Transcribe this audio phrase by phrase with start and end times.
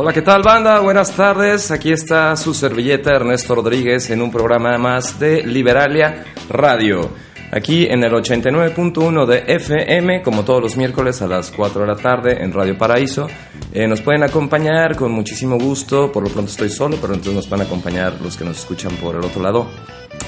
[0.00, 0.80] Hola, ¿qué tal banda?
[0.80, 1.70] Buenas tardes.
[1.70, 7.27] Aquí está su servilleta Ernesto Rodríguez en un programa más de Liberalia Radio.
[7.50, 11.96] Aquí en el 89.1 de FM, como todos los miércoles a las 4 de la
[11.96, 13.26] tarde en Radio Paraíso.
[13.72, 16.12] Eh, nos pueden acompañar con muchísimo gusto.
[16.12, 18.92] Por lo pronto estoy solo, pero entonces nos van a acompañar los que nos escuchan
[18.96, 19.66] por el otro lado.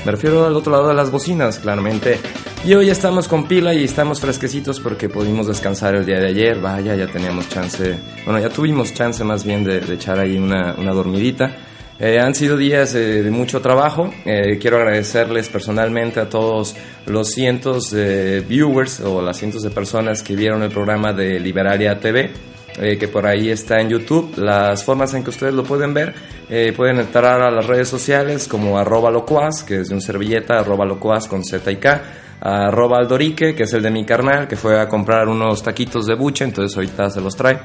[0.06, 2.18] Me refiero al otro lado de las bocinas, claramente.
[2.64, 6.58] Y hoy estamos con pila y estamos fresquecitos porque pudimos descansar el día de ayer.
[6.58, 10.74] Vaya, ya teníamos chance, bueno, ya tuvimos chance más bien de, de echar ahí una,
[10.78, 11.54] una dormidita.
[12.00, 14.10] Eh, han sido días eh, de mucho trabajo.
[14.24, 16.74] Eh, quiero agradecerles personalmente a todos
[17.06, 21.98] los cientos de viewers o las cientos de personas que vieron el programa de Liberalia
[22.00, 22.30] TV.
[22.78, 24.38] eh, que por ahí está en YouTube.
[24.38, 26.14] Las formas en que ustedes lo pueden ver,
[26.48, 30.60] eh, pueden entrar a las redes sociales como arroba locuaz, que es de un servilleta,
[30.60, 32.02] arroba locuaz con Z y K,
[32.40, 36.14] arroba aldorique, que es el de mi carnal, que fue a comprar unos taquitos de
[36.14, 37.58] buche, entonces ahorita se los trae.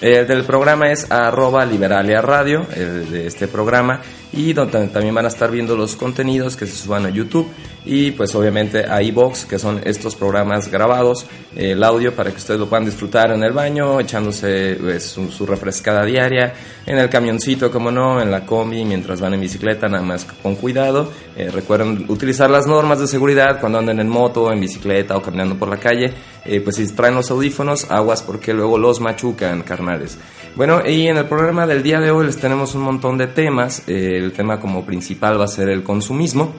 [0.00, 4.02] El del programa es arroba liberalia radio, el de este programa,
[4.32, 7.48] y donde también van a estar viendo los contenidos que se suban a YouTube
[7.84, 12.36] y pues obviamente a iBox, que son estos programas grabados, eh, el audio para que
[12.36, 16.52] ustedes lo puedan disfrutar en el baño, echándose pues, su, su refrescada diaria,
[16.84, 20.54] en el camioncito, como no, en la combi, mientras van en bicicleta, nada más con
[20.56, 21.10] cuidado.
[21.36, 25.56] Eh, recuerden utilizar las normas de seguridad cuando anden en moto, en bicicleta o caminando
[25.56, 26.12] por la calle.
[26.44, 30.18] Eh, pues si traen los audífonos, aguas porque luego los machucan, carnales.
[30.54, 33.82] Bueno, y en el programa del día de hoy les tenemos un montón de temas.
[33.88, 36.54] Eh, el tema como principal va a ser el consumismo.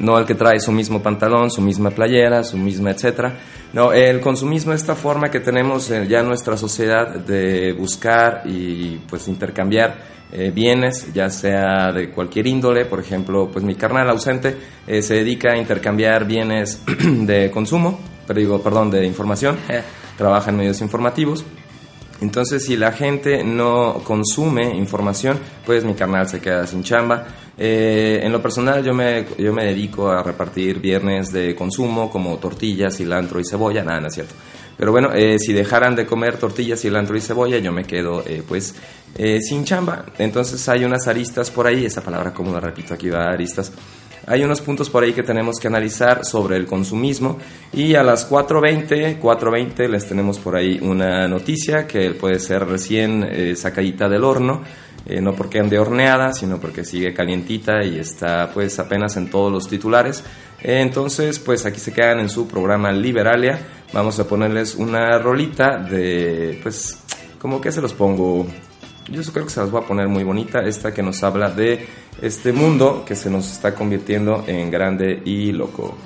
[0.00, 3.34] No el que trae su mismo pantalón, su misma playera, su misma etcétera.
[3.72, 8.42] No, el consumismo es esta forma que tenemos eh, ya en nuestra sociedad de buscar
[8.46, 9.98] y pues intercambiar
[10.32, 12.86] eh, bienes, ya sea de cualquier índole.
[12.86, 14.56] Por ejemplo, pues mi carnal ausente
[14.86, 19.56] eh, se dedica a intercambiar bienes de consumo, pero digo, perdón, de información.
[20.16, 21.44] Trabaja en medios informativos.
[22.20, 27.26] Entonces, si la gente no consume información, pues mi carnal se queda sin chamba.
[27.56, 32.36] Eh, en lo personal, yo me, yo me dedico a repartir viernes de consumo como
[32.38, 33.82] tortillas, cilantro y cebolla.
[33.82, 34.34] Nada, no es cierto.
[34.76, 38.42] Pero bueno, eh, si dejaran de comer tortillas, cilantro y cebolla, yo me quedo eh,
[38.46, 38.74] pues
[39.40, 40.06] sin chamba.
[40.18, 43.72] Entonces hay unas aristas por ahí, esa palabra como la repito aquí va, aristas.
[44.26, 47.38] Hay unos puntos por ahí que tenemos que analizar sobre el consumismo
[47.72, 53.24] y a las 4.20, 4.20 les tenemos por ahí una noticia que puede ser recién
[53.24, 54.62] eh, sacadita del horno,
[55.06, 59.50] eh, no porque ande horneada, sino porque sigue calientita y está pues apenas en todos
[59.50, 60.22] los titulares.
[60.62, 63.58] Entonces pues aquí se quedan en su programa Liberalia,
[63.92, 66.98] vamos a ponerles una rolita de pues,
[67.38, 68.46] ¿cómo que se los pongo?
[69.08, 71.86] Yo creo que se las voy a poner muy bonita, esta que nos habla de
[72.20, 75.96] este mundo que se nos está convirtiendo en grande y loco.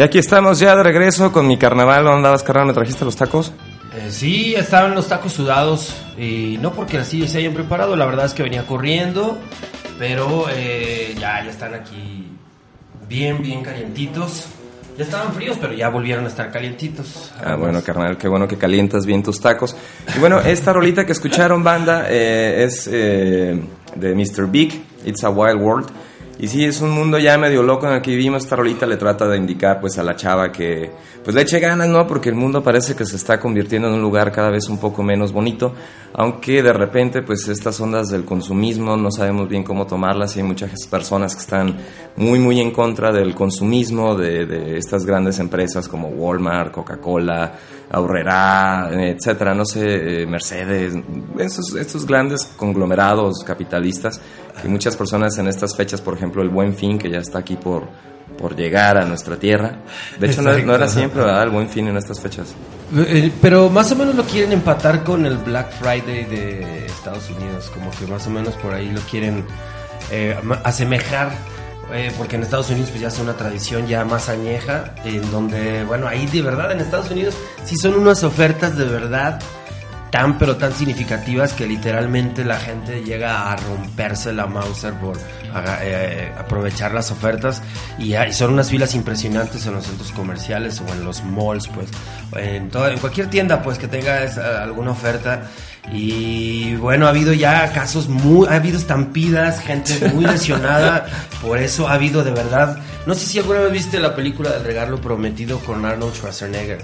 [0.00, 2.04] Y aquí estamos ya de regreso con mi carnaval.
[2.04, 2.68] ¿Dónde andabas, carnal?
[2.68, 3.52] ¿Me trajiste los tacos?
[3.94, 8.24] Eh, sí, estaban los tacos sudados y no porque así se hayan preparado, la verdad
[8.24, 9.36] es que venía corriendo,
[9.98, 12.28] pero eh, ya, ya están aquí
[13.06, 14.46] bien, bien calientitos.
[14.96, 17.30] Ya estaban fríos, pero ya volvieron a estar calientitos.
[17.44, 19.76] Ah, bueno, carnal, qué bueno que calientas bien tus tacos.
[20.16, 23.62] Y bueno, esta rolita que escucharon, banda, eh, es eh,
[23.96, 24.46] de Mr.
[24.50, 25.90] Big, It's a Wild World.
[26.42, 28.44] Y sí, es un mundo ya medio loco en el que vivimos.
[28.44, 30.90] Esta rolita le trata de indicar pues a la chava que
[31.22, 32.06] pues le eche ganas, ¿no?
[32.06, 35.02] Porque el mundo parece que se está convirtiendo en un lugar cada vez un poco
[35.02, 35.74] menos bonito.
[36.14, 40.46] Aunque de repente pues estas ondas del consumismo no sabemos bien cómo tomarlas y hay
[40.46, 41.76] muchas personas que están
[42.16, 47.52] muy muy en contra del consumismo de, de estas grandes empresas como Walmart, Coca-Cola,
[47.92, 50.94] Aurrera, etcétera, no sé, eh, Mercedes,
[51.38, 54.20] estos, estos grandes conglomerados capitalistas
[54.62, 57.56] que muchas personas en estas fechas, por ejemplo, el Buen Fin, que ya está aquí
[57.56, 57.88] por,
[58.38, 59.80] por llegar a nuestra tierra.
[60.18, 61.42] De hecho, no, no era siempre, ¿verdad?
[61.42, 62.54] El Buen Fin en estas fechas.
[62.96, 67.70] Eh, Pero más o menos lo quieren empatar con el Black Friday de Estados Unidos,
[67.74, 69.44] como que más o menos por ahí lo quieren
[70.10, 71.30] eh, asemejar,
[71.92, 75.84] eh, porque en Estados Unidos pues ya es una tradición ya más añeja, en donde,
[75.84, 77.34] bueno, ahí de verdad en Estados Unidos
[77.64, 79.40] sí son unas ofertas de verdad
[80.10, 85.16] tan pero tan significativas que literalmente la gente llega a romperse la Mauser por
[85.82, 87.62] eh, aprovechar las ofertas.
[87.96, 91.88] Y, hay- son unas filas impresionantes en los centros comerciales o en los malls pues
[92.36, 95.42] en, toda- en cualquier tienda pues que tenga esa- alguna oferta
[95.92, 101.06] y bueno ha habido ya casos muy ha habido estampidas gente muy lesionada
[101.42, 104.64] por eso ha habido de verdad no sé si alguna vez viste la película del
[104.64, 106.80] regalo prometido con Arnold Schwarzenegger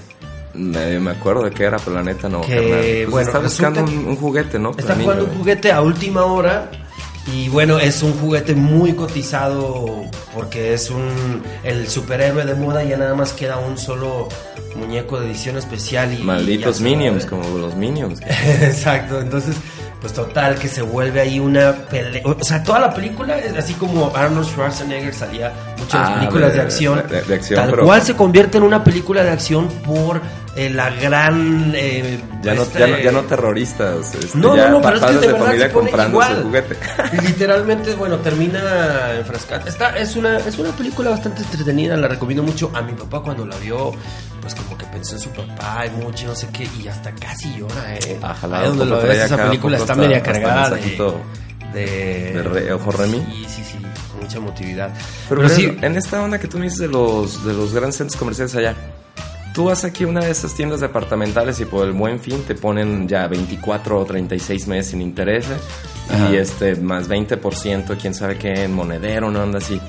[0.55, 2.41] Nadie me acuerdo de qué era, pero la neta no.
[2.41, 3.03] Que.
[3.05, 4.71] Pues bueno, está buscando un, un juguete, ¿no?
[4.71, 6.71] Está jugando un juguete a última hora
[7.33, 10.05] y bueno, es un juguete muy cotizado
[10.35, 14.29] porque es un el superhéroe de moda ya nada más queda un solo
[14.77, 18.21] muñeco de edición especial y Malditos y Minions, como los Minions.
[18.63, 19.57] Exacto, entonces
[20.01, 23.75] pues total que se vuelve ahí una pelea, o sea, toda la película es así
[23.75, 25.53] como Arnold Schwarzenegger salía
[25.87, 28.59] mucho las Ah, películas de- de, acción, de- de acción, tal pero- cual se convierte
[28.59, 30.21] en una película de acción por
[30.57, 34.69] eh, la gran eh, Ya no, este- ya, no, ya no terroristas, este, no, ya
[34.71, 36.43] no, no, pero es que de verdad se pone igual.
[36.45, 36.77] juguete.
[37.23, 39.69] Literalmente, bueno, termina enfrascada.
[39.69, 42.71] Está, es una, es una película bastante entretenida, la recomiendo mucho.
[42.75, 43.93] A mi papá cuando la vio,
[44.41, 47.55] pues como que pensó en su papá y mucho, no sé qué, y hasta casi
[47.59, 48.19] llora, eh.
[48.23, 50.81] Ojalá, Ahí donde lo ves, esa película está media cargada de,
[51.75, 53.19] de, de re- Ojo Remy.
[53.19, 53.79] Sí, sí, sí,
[54.17, 54.93] con mucha emotividad.
[55.29, 57.97] Pero, Pero, sí, en esta onda que tú me dices de los, de los grandes
[57.97, 58.75] centros comerciales allá,
[59.55, 62.55] tú vas aquí a una de esas tiendas departamentales y por el buen fin te
[62.55, 65.59] ponen ya 24 o 36 meses sin intereses
[66.31, 69.81] y este más 20%, quién sabe qué, en monedero, una onda así.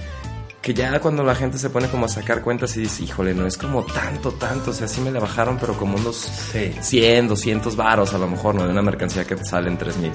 [0.62, 3.46] Que ya cuando la gente se pone como a sacar cuentas y dice, híjole, no
[3.46, 6.16] es como tanto, tanto, o sea, sí me la bajaron, pero como unos
[6.52, 6.74] Sí.
[6.82, 8.64] 100, 200 varos a lo mejor, ¿no?
[8.66, 10.12] De una mercancía que te sale en 3 mil.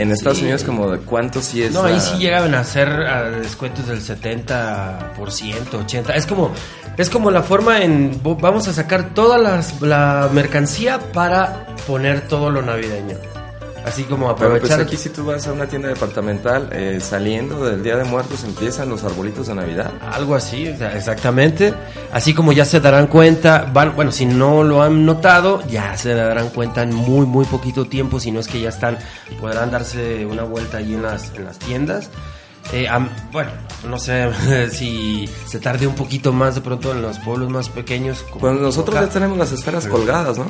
[0.00, 2.88] En Estados Unidos como de cuánto sí es No, la- ahí sí llegaban a hacer
[3.42, 6.10] descuentos del 70%, 80%.
[6.14, 6.52] Es como,
[6.96, 12.50] es como la forma en vamos a sacar toda las- la mercancía para poner todo
[12.50, 13.16] lo navideño.
[13.84, 14.80] Así como Pero pues aprovechar.
[14.82, 18.88] aquí si tú vas a una tienda departamental, eh, saliendo del Día de Muertos empiezan
[18.90, 19.92] los arbolitos de Navidad.
[20.12, 21.72] Algo así, exactamente.
[22.12, 26.12] Así como ya se darán cuenta, van, bueno, si no lo han notado, ya se
[26.14, 28.98] darán cuenta en muy, muy poquito tiempo, si no es que ya están,
[29.40, 32.10] podrán darse una vuelta ahí en las, en las tiendas.
[32.72, 33.50] Eh, am- bueno,
[33.88, 34.28] no sé
[34.70, 38.22] si se tarde un poquito más de pronto en los pueblos más pequeños.
[38.24, 40.46] como- Pues nosotros como ya tenemos las esferas colgadas, ¿no?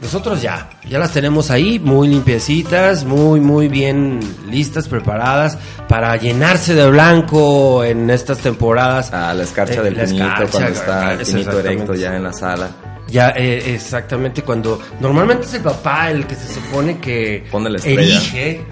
[0.00, 4.18] Nosotros ya, ya las tenemos ahí, muy limpiecitas, muy, muy bien
[4.50, 5.58] listas, preparadas
[5.88, 9.12] para llenarse de blanco en estas temporadas.
[9.12, 12.24] A la escarcha Eh, del la pinito escarcha, cuando está el pinito erecto ya en
[12.24, 12.70] la sala.
[13.08, 17.76] Ya, eh, exactamente, cuando normalmente es el papá el que se supone que Pone la
[17.76, 18.02] estrella.
[18.02, 18.64] elige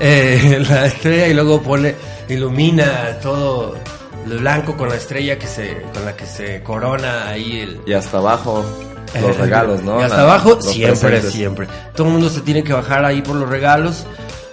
[0.00, 1.94] eh, la estrella y luego pone,
[2.28, 3.76] ilumina todo
[4.26, 7.92] lo blanco con la estrella que se, con la que se corona ahí el, Y
[7.92, 8.64] hasta abajo
[9.20, 10.00] los Eh, regalos, ¿no?
[10.00, 11.32] Y hasta La- abajo, siempre, presentes.
[11.32, 11.68] siempre.
[11.94, 14.06] Todo el mundo se tiene que bajar ahí por los regalos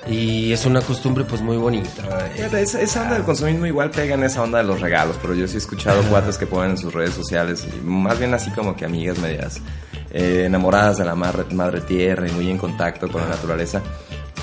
[0.08, 1.90] y es una costumbre pues muy bonita.
[2.36, 5.34] Fíjate, Esa, esa onda del consumismo igual pega en esa onda de los regalos, pero
[5.34, 8.52] yo sí he escuchado cuates que ponen en sus redes sociales, y más bien así
[8.52, 9.60] como que amigas medias
[10.12, 13.82] eh, enamoradas de la madre, madre tierra y muy en contacto con la naturaleza,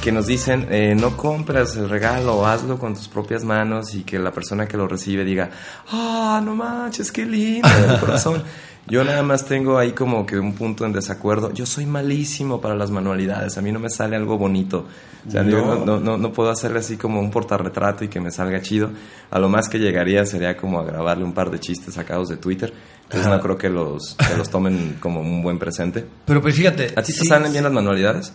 [0.03, 4.19] que nos dicen, eh, no compras el regalo, hazlo con tus propias manos y que
[4.19, 5.49] la persona que lo recibe diga,
[5.93, 8.43] ah, no manches, qué lindo, de corazón.
[8.89, 11.53] Yo nada más tengo ahí como que un punto en desacuerdo.
[11.53, 13.57] Yo soy malísimo para las manualidades.
[13.57, 14.87] A mí no me sale algo bonito.
[15.27, 18.21] O sea, yo no, no, no, no puedo hacerle así como un portarretrato y que
[18.21, 18.91] me salga chido.
[19.31, 22.39] A lo más que llegaría sería como a grabarle un par de chistes sacados de
[22.39, 22.73] Twitter.
[23.05, 26.05] Entonces no creo que los, que los tomen como un buen presente.
[26.25, 26.87] Pero pues fíjate.
[26.97, 28.33] ¿A ti te sí, salen bien las manualidades?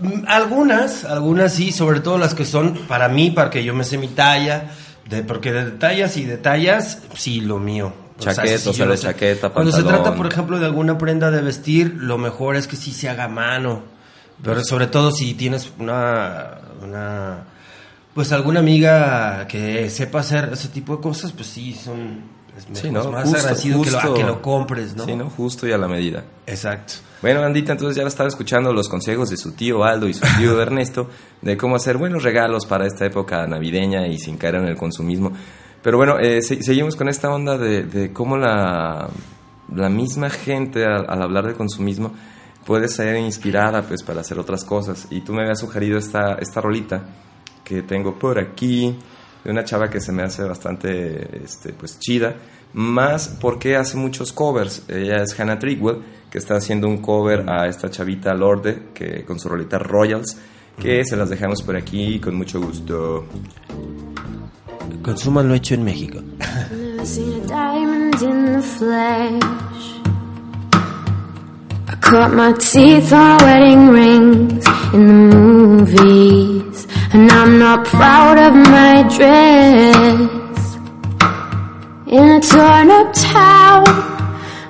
[0.00, 3.84] Mm, Algunas, algunas sí, sobre todo las que son para mí, para que yo me
[3.84, 4.72] sé mi talla,
[5.08, 7.92] de, porque de tallas y de tallas, sí, lo mío.
[8.18, 9.02] Chaqueta, o sea, lo sé.
[9.04, 10.02] chaqueta, Cuando se pantalón.
[10.02, 13.24] trata, por ejemplo, de alguna prenda de vestir, lo mejor es que sí se haga
[13.24, 13.82] a mano.
[14.42, 17.44] Pero sobre todo si tienes una, una
[18.14, 22.82] pues alguna amiga que sepa hacer ese tipo de cosas, pues sí, son es mejor,
[22.82, 23.00] Sí, ¿no?
[23.00, 25.04] es más Justo, agradecido que, lo, a que lo compres, ¿no?
[25.04, 25.30] Sí, ¿no?
[25.30, 26.24] Justo y a la medida.
[26.46, 26.94] Exacto.
[27.22, 30.60] Bueno, Andita, entonces ya estaba escuchando los consejos de su tío Aldo y su tío
[30.62, 31.08] Ernesto
[31.42, 35.32] de cómo hacer buenos regalos para esta época navideña y sin caer en el consumismo.
[35.84, 39.08] Pero bueno, eh, se- seguimos con esta onda de, de cómo la,
[39.72, 42.12] la misma gente al, al hablar de consumismo
[42.66, 45.06] puede ser inspirada pues para hacer otras cosas.
[45.10, 47.04] Y tú me habías sugerido esta, esta rolita
[47.62, 48.96] que tengo por aquí
[49.44, 52.34] de una chava que se me hace bastante este, pues chida,
[52.72, 54.84] más porque hace muchos covers.
[54.88, 55.98] Ella es Hannah Trigwell,
[56.30, 60.38] que está haciendo un cover a esta chavita Lorde, que con su rolita Royals,
[60.80, 63.26] que se las dejamos por aquí con mucho gusto.
[65.04, 66.18] Consuman lo hecho en México.
[72.00, 79.02] Cut my teeth on wedding rings in the movies, and I'm not proud of my
[79.14, 80.76] dress.
[82.06, 83.84] In a torn up town,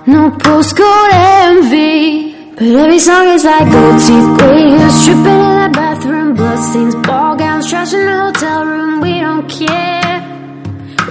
[0.06, 2.34] no postcode envy.
[2.56, 7.36] But every song is like gold teeth, gray hair, stripping in the bathroom, bloodstains, ball
[7.36, 9.00] gowns, trash in the hotel room.
[9.00, 10.03] We don't care.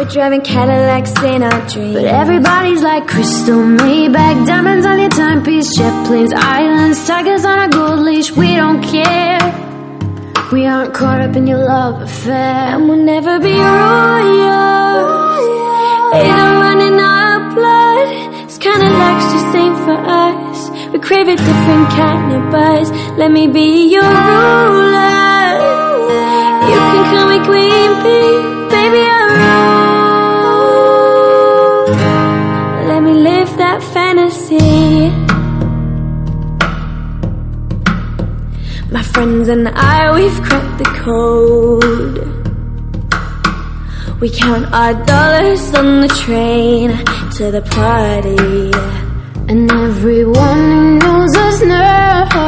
[0.04, 1.94] We're driving Cadillacs in our dreams.
[1.94, 7.70] But everybody's like crystal Maybach, diamonds on your timepiece, jet planes, islands, tigers on a
[7.70, 8.30] gold leash.
[8.34, 9.40] We don't care.
[10.52, 14.44] We aren't caught up in your love affair, and we'll never be royal.
[16.20, 20.70] Either running our blood, it's kinda like just ain't for us.
[20.92, 22.92] We crave a different kind of buzz.
[23.18, 25.48] Let me be your ruler.
[26.72, 29.04] You can call me Queen Bee, baby.
[29.08, 29.73] I
[39.14, 42.18] friends and I, we've cracked the code.
[44.20, 46.90] We count our dollars on the train
[47.38, 48.72] to the party.
[49.50, 52.42] And everyone who knows us knows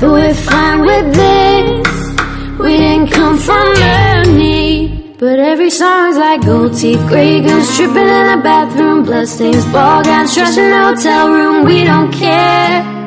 [0.00, 2.58] that we're fine with this.
[2.58, 5.14] We didn't come from money.
[5.18, 10.34] But every song's like gold teeth, gray goose tripping in the bathroom, bloodstains, ball gowns,
[10.34, 11.64] trash in hotel room.
[11.66, 13.01] We don't care.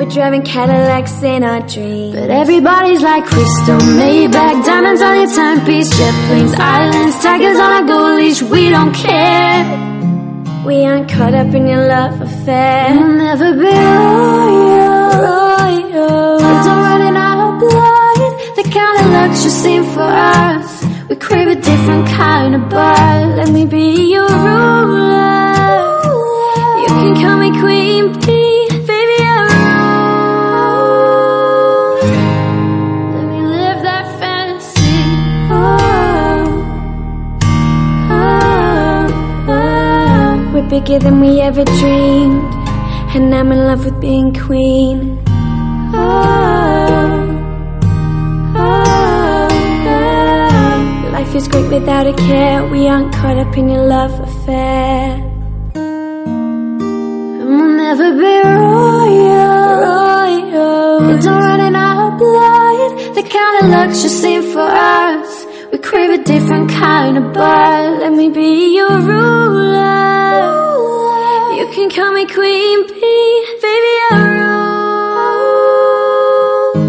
[0.00, 2.14] We're driving Cadillacs in our dreams.
[2.14, 7.86] But everybody's like crystal Maybach, diamonds on your timepiece, jet planes, islands, tigers on a
[7.86, 8.40] gold leash.
[8.40, 9.60] We don't care.
[10.64, 12.96] We aren't caught up in your love affair.
[12.96, 15.20] We'll never be royal.
[15.28, 16.36] royal.
[16.48, 18.56] It's all running our blood.
[18.56, 20.82] The kind of just ain't for us.
[21.10, 23.36] We crave a different kind of buzz.
[23.36, 25.40] Let me be your ruler.
[26.80, 28.39] You can call me Queen Bee,
[40.70, 42.54] bigger than we ever dreamed.
[43.14, 45.18] And I'm in love with being queen.
[45.92, 47.18] Oh,
[48.54, 49.48] oh,
[49.94, 51.10] oh.
[51.12, 52.64] Life is great without a care.
[52.68, 55.18] We aren't caught up in your love affair.
[57.40, 59.80] And we'll never be royal.
[61.20, 63.14] Don't run in our blood.
[63.16, 65.39] The kind of just ain't for us.
[65.72, 68.00] We crave a different kind of bud.
[68.00, 70.50] Let me be your ruler.
[71.56, 73.98] You can call me Queen Bee, baby.
[74.10, 74.12] I
[76.74, 76.84] rule.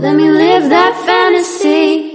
[0.00, 2.12] Let me live that fantasy.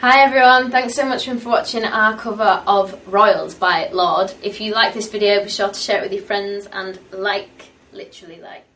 [0.00, 4.34] Hi everyone, thanks so much for watching our cover of Royals by Lord.
[4.42, 7.70] If you like this video, be sure to share it with your friends and like,
[7.92, 8.66] literally like.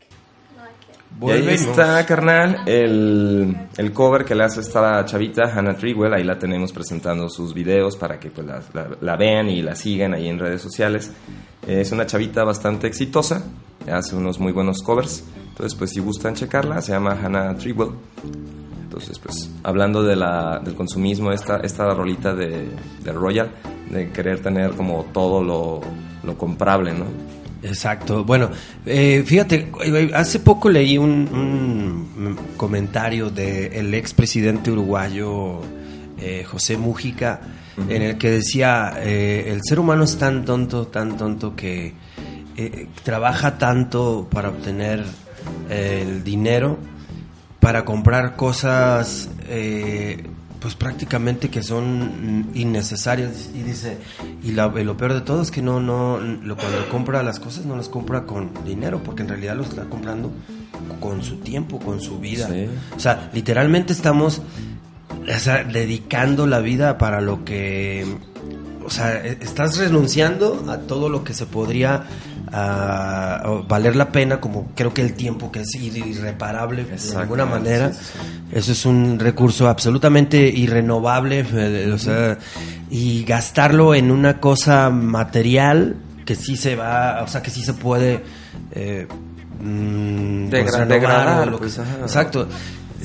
[1.22, 6.12] Y ahí está, carnal, el, el cover que le hace esta chavita, Hannah Trewell.
[6.12, 9.74] Ahí la tenemos presentando sus videos para que pues, la, la- la vean y la
[9.74, 11.10] sigan ahí en redes sociales.
[11.66, 13.42] Es una chavita bastante exitosa,
[13.90, 15.24] hace unos muy buenos covers.
[15.48, 17.90] Entonces, pues si gustan checarla, se llama Hannah Trewell.
[18.82, 22.68] Entonces, pues hablando de la, del consumismo, esta, esta rolita de,
[23.02, 23.50] de Royal,
[23.90, 25.80] de querer tener como todo lo,
[26.22, 27.06] lo comprable, ¿no?
[27.66, 28.24] Exacto.
[28.24, 28.50] Bueno,
[28.84, 29.70] eh, fíjate,
[30.14, 31.28] hace poco leí un,
[32.16, 35.62] un comentario del expresidente uruguayo
[36.18, 37.40] eh, José Mújica,
[37.88, 41.92] en el que decía, eh, el ser humano es tan tonto, tan tonto que
[42.56, 45.04] eh, trabaja tanto para obtener
[45.68, 46.78] el dinero,
[47.60, 49.28] para comprar cosas
[50.66, 53.98] pues prácticamente que son innecesarias y dice
[54.42, 57.38] y la- y lo peor de todo es que no no lo, cuando compra las
[57.38, 60.32] cosas no las compra con dinero porque en realidad lo está comprando
[60.98, 62.66] con su tiempo con su vida Sí.
[62.96, 64.42] o sea literalmente estamos
[65.24, 68.04] o sea, dedicando la vida para lo que
[68.86, 72.04] o sea, e- estás renunciando a todo lo que se podría
[73.44, 77.44] o valer la pena, como creo que el tiempo que es ir- irreparable de alguna
[77.44, 77.92] manera.
[77.92, 78.18] sí, sí,
[78.52, 82.38] Eso es un recurso absolutamente irrenovable, eh, o sea,
[82.88, 87.74] y gastarlo en una cosa material que sí se va, o sea, que sí se
[87.74, 88.22] puede
[88.72, 89.06] eh,
[89.60, 91.78] mm, Degra- renovar degradar, o lo que pues.
[91.78, 92.48] Exacto.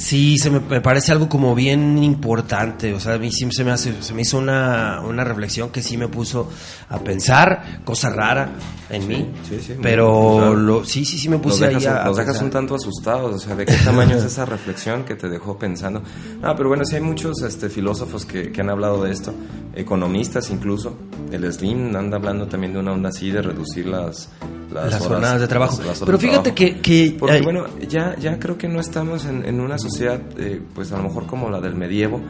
[0.02, 2.92] Sí, se me, me parece algo como bien importante.
[2.92, 5.84] O sea, a mí sí se me hace, se me hizo una, una reflexión que
[5.84, 6.50] sí me puso
[6.90, 8.50] a pensar, cosa rara
[8.90, 9.32] en mí.
[9.48, 10.56] sí, sí, pero claro.
[10.56, 13.36] lo, sí, sí, sí me Los puse dejas, ahí a, los dejas un tanto asustados,
[13.36, 16.02] o sea, ¿de qué tamaño es esa reflexión que te dejó pensando?
[16.42, 19.36] Ah, pero bueno, sí hay muchos este, filósofos que, que han hablado de esto,
[19.76, 20.98] economistas incluso.
[21.32, 24.30] El Slim anda hablando también de una onda así de reducir las,
[24.72, 25.78] Las horas- jornadas de trabajo.
[25.78, 26.56] las- las horas Pero fíjate trabajo.
[26.56, 30.20] que- que Porque hay- bueno, ya, ya creo que no estamos en, en una sociedad,
[30.38, 32.22] eh, pues a lo mejor como la del medievo,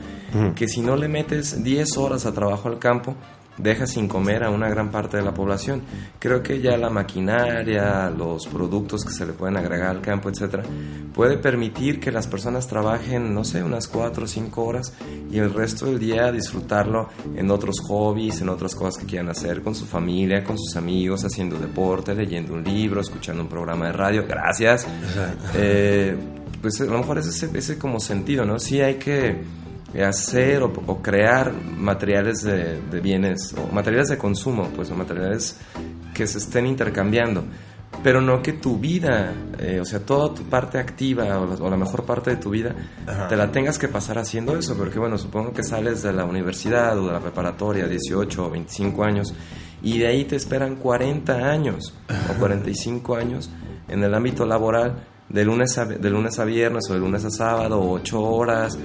[0.56, 3.15] que si no le metes 10 horas a trabajo al campo,
[3.57, 5.81] dejas sin comer a una gran parte de la población.
[6.19, 10.63] Creo que ya la maquinaria, los productos que se le pueden agregar al campo, etcétera,
[11.13, 14.93] puede permitir que las personas trabajen, no sé, unas 4 o 5 horas
[15.31, 19.61] y el resto del día disfrutarlo en otros hobbies, en otras cosas que quieran hacer
[19.61, 23.93] con su familia, con sus amigos, haciendo deporte, leyendo un libro, escuchando un programa de
[23.93, 24.25] radio.
[24.27, 24.87] Gracias.
[25.55, 26.15] Eh,
[26.61, 28.59] pues a lo mejor es ese, ese como sentido, ¿no?
[28.59, 29.41] Sí hay que
[29.99, 35.58] hacer o, o crear materiales de, de bienes o materiales de consumo, pues o materiales
[36.13, 37.43] que se estén intercambiando,
[38.04, 41.69] pero no que tu vida, eh, o sea, toda tu parte activa o la, o
[41.69, 42.73] la mejor parte de tu vida,
[43.30, 46.97] te la tengas que pasar haciendo eso, porque bueno, supongo que sales de la universidad
[46.97, 49.34] o de la preparatoria, 18 o 25 años,
[49.84, 51.93] y de ahí te esperan 40 años
[52.30, 53.49] o 45 años
[53.88, 57.30] en el ámbito laboral, de lunes a, de lunes a viernes o de lunes a
[57.30, 58.77] sábado, 8 horas.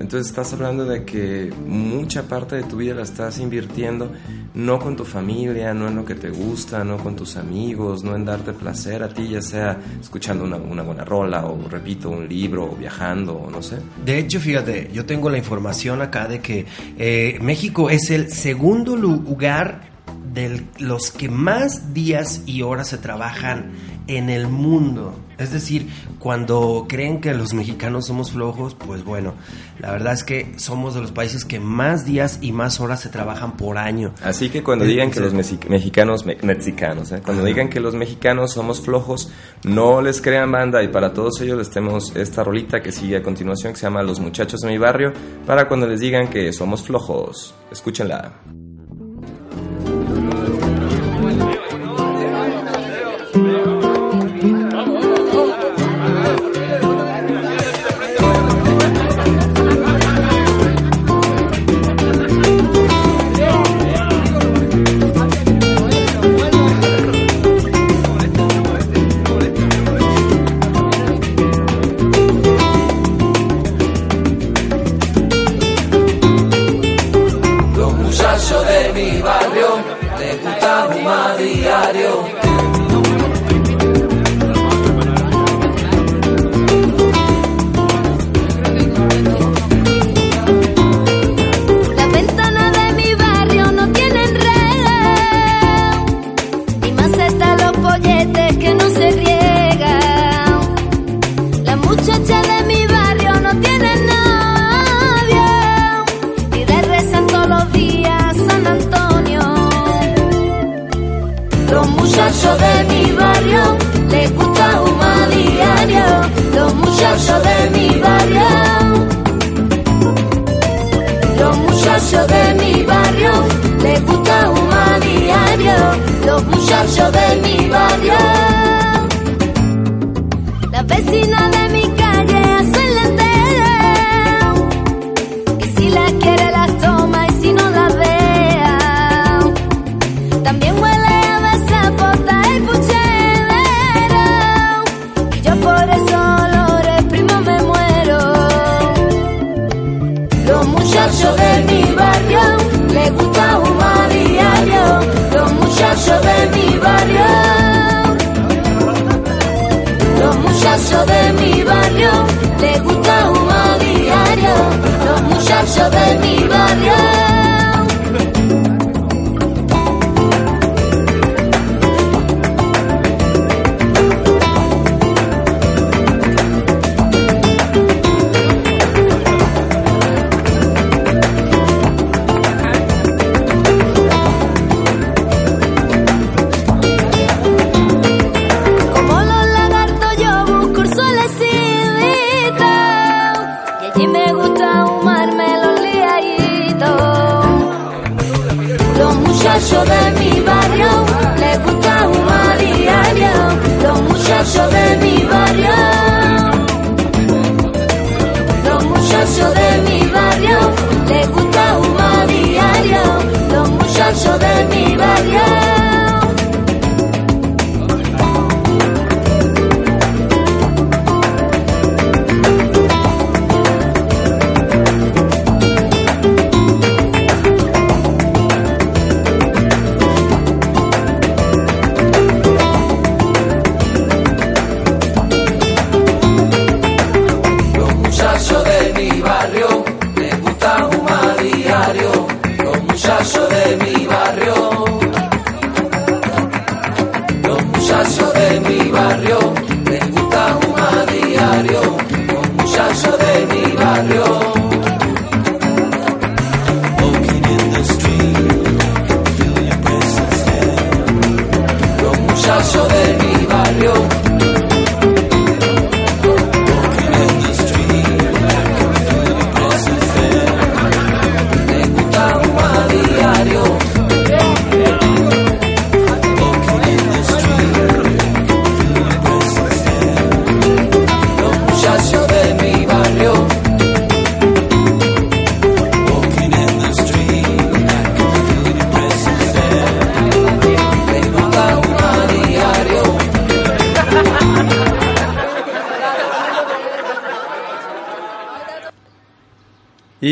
[0.00, 4.10] Entonces estás hablando de que mucha parte de tu vida la estás invirtiendo
[4.54, 8.16] no con tu familia, no en lo que te gusta, no con tus amigos, no
[8.16, 12.72] en darte placer a ti, ya sea escuchando una, buena rola o repito un libro
[12.72, 13.76] o viajando o no sé.
[14.04, 16.64] De hecho, fíjate, yo tengo la información acá de que
[16.98, 19.89] eh, México es el segundo lugar
[20.32, 23.72] de los que más días y horas se trabajan
[24.06, 25.14] en el mundo.
[25.38, 25.88] Es decir,
[26.18, 29.34] cuando creen que los mexicanos somos flojos, pues bueno,
[29.78, 33.08] la verdad es que somos de los países que más días y más horas se
[33.08, 34.12] trabajan por año.
[34.22, 37.22] Así que cuando digan que los mexi- mexicanos, me- mexicanos, ¿eh?
[37.24, 39.30] cuando digan que los mexicanos somos flojos,
[39.64, 43.22] no les crean banda y para todos ellos les tenemos esta rolita que sigue a
[43.22, 45.12] continuación que se llama Los muchachos de mi barrio
[45.46, 47.54] para cuando les digan que somos flojos.
[47.72, 48.32] Escúchenla.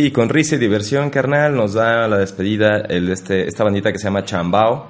[0.08, 3.98] Y con risa y diversión, carnal, nos da la despedida el, este, esta bandita que
[3.98, 4.86] se llama Chambao,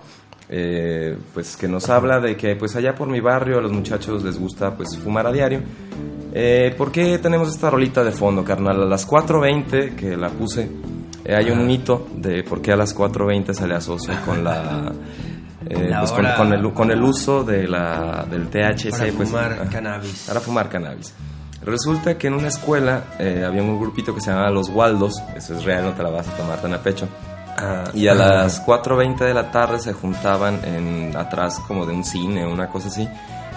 [0.48, 4.22] eh, pues que nos habla de que pues allá por mi barrio a los muchachos
[4.22, 5.60] les gusta pues fumar a diario.
[6.32, 8.80] Eh, ¿Por qué tenemos esta rolita de fondo, carnal?
[8.80, 10.70] A las 4.20 que la puse,
[11.24, 14.92] eh, hay un mito de por qué a las 4.20 se le asocia con la...
[15.68, 18.90] eh, pues con, con el, con el uso de la, del THC.
[18.92, 20.26] Para pues, fumar cannabis.
[20.28, 21.12] Para fumar cannabis.
[21.68, 25.54] Resulta que en una escuela eh, había un grupito que se llamaba Los Waldos, eso
[25.54, 27.06] es real, no te la vas a tomar tan a pecho.
[27.92, 32.44] Y a las 4.20 de la tarde se juntaban en, atrás como de un cine
[32.46, 33.06] o una cosa así.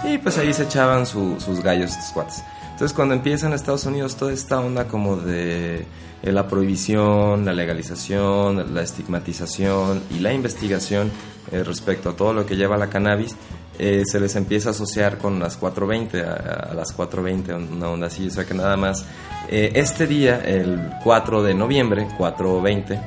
[0.04, 2.42] Y pues ahí se echaban su- sus gallos estos cuates.
[2.72, 5.86] Entonces cuando empieza en Estados Unidos toda esta onda como de
[6.22, 11.10] eh, la prohibición, la legalización, la estigmatización y la investigación
[11.52, 13.36] eh, respecto a todo lo que lleva la cannabis,
[13.82, 18.06] eh, se les empieza a asociar con las 4.20, a, a las 4.20, una onda
[18.06, 18.28] así.
[18.28, 19.04] O sea que nada más,
[19.48, 23.00] eh, este día, el 4 de noviembre, 4.20,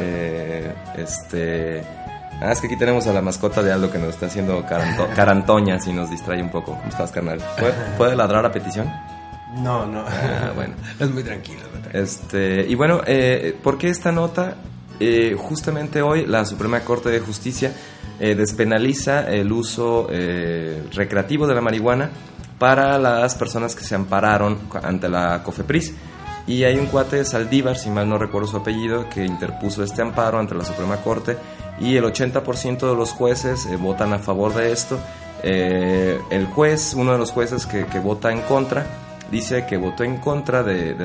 [0.00, 1.82] eh, este...
[2.42, 5.08] Ah, es que aquí tenemos a la mascota de Aldo que nos está haciendo caranto-
[5.14, 6.72] carantoñas y nos distrae un poco.
[6.74, 7.38] ¿Cómo estás, carnal?
[7.58, 8.90] ¿Puede, puede ladrar a petición?
[9.56, 10.00] No, no.
[10.06, 10.74] Ah, bueno.
[11.00, 11.60] Es muy tranquilo.
[11.64, 12.02] es muy tranquilo.
[12.04, 14.54] Este, y bueno, eh, ¿por qué esta nota?
[15.02, 17.72] Eh, justamente hoy la Suprema Corte de Justicia
[18.20, 22.10] eh, despenaliza el uso eh, recreativo de la marihuana
[22.58, 25.94] para las personas que se ampararon ante la COFEPRIS.
[26.46, 30.02] Y hay un cuate de Saldívar, si mal no recuerdo su apellido, que interpuso este
[30.02, 31.38] amparo ante la Suprema Corte
[31.80, 34.98] y el 80% de los jueces votan a favor de esto.
[35.42, 38.84] El juez, uno de los jueces que, vota en contra,
[39.30, 40.96] dice que votó en contra de,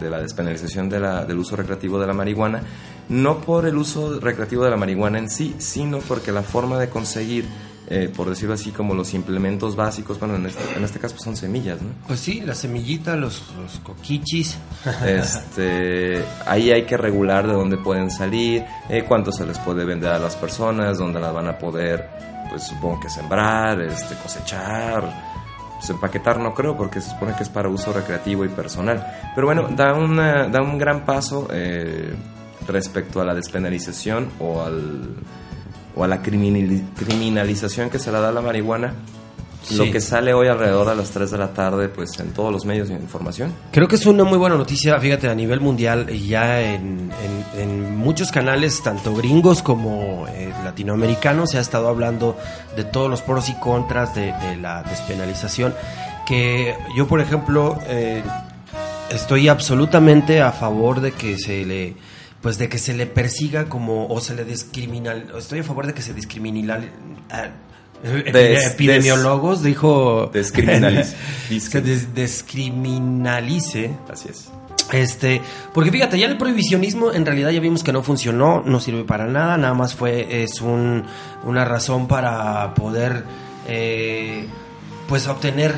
[0.00, 2.62] la despenalización del uso recreativo de la marihuana,
[3.08, 6.88] no por el uso recreativo de la marihuana en sí, sino porque la forma de
[6.88, 7.44] conseguir,
[7.88, 11.36] eh, por decirlo así, como los implementos básicos, bueno, en este, en este caso son
[11.36, 11.90] semillas, ¿no?
[12.06, 14.56] Pues sí, la semillita, los, los coquichis.
[15.06, 20.10] Este, ahí hay que regular de dónde pueden salir, eh, cuánto se les puede vender
[20.10, 25.02] a las personas, dónde las van a poder pues supongo que sembrar, este, cosechar,
[25.74, 29.04] pues empaquetar no creo porque se supone que es para uso recreativo y personal.
[29.34, 32.14] Pero bueno, da, una, da un gran paso eh,
[32.68, 35.10] respecto a la despenalización o, al,
[35.96, 38.94] o a la criminali- criminalización que se le da a la marihuana.
[39.70, 42.66] Lo que sale hoy alrededor a las 3 de la tarde, pues en todos los
[42.66, 43.50] medios de información.
[43.72, 47.10] Creo que es una muy buena noticia, fíjate, a nivel mundial, y ya en,
[47.54, 52.36] en- en muchos canales, tanto gringos como eh, latinoamericanos, se ha estado hablando
[52.76, 55.72] de todos los pros y contras de, de la despenalización.
[56.26, 58.22] Que yo, por ejemplo, eh,
[59.10, 61.94] estoy absolutamente a favor de que se le
[62.44, 65.94] pues de que se le persiga como o se le discriminal estoy a favor de
[65.94, 66.90] que se discriminal
[67.30, 67.48] ah,
[68.02, 71.16] Des- epidemiólogos dijo Descriminalice.
[71.58, 74.50] se des- descriminalice Así es.
[74.92, 75.40] este,
[75.72, 79.26] porque fíjate, ya el prohibicionismo en realidad ya vimos que no funcionó, no sirve para
[79.26, 81.04] nada, nada más fue es un,
[81.44, 83.24] una razón para poder
[83.66, 84.46] eh,
[85.08, 85.74] pues obtener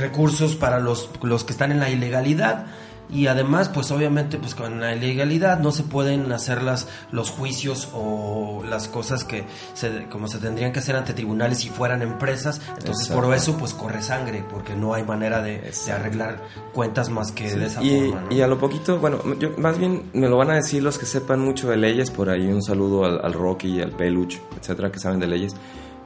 [0.00, 2.66] recursos para los, los que están en la ilegalidad
[3.10, 7.88] y además pues obviamente pues con la ilegalidad no se pueden hacer las, los juicios
[7.94, 12.60] o las cosas que se, como se tendrían que hacer ante tribunales si fueran empresas
[12.78, 16.42] entonces por eso pues corre sangre porque no hay manera de, de arreglar
[16.72, 18.36] cuentas más que de esa y, forma ¿no?
[18.36, 21.06] y a lo poquito, bueno, yo, más bien me lo van a decir los que
[21.06, 24.98] sepan mucho de leyes, por ahí un saludo al, al Rocky, al Peluch, etcétera, que
[24.98, 25.54] saben de leyes.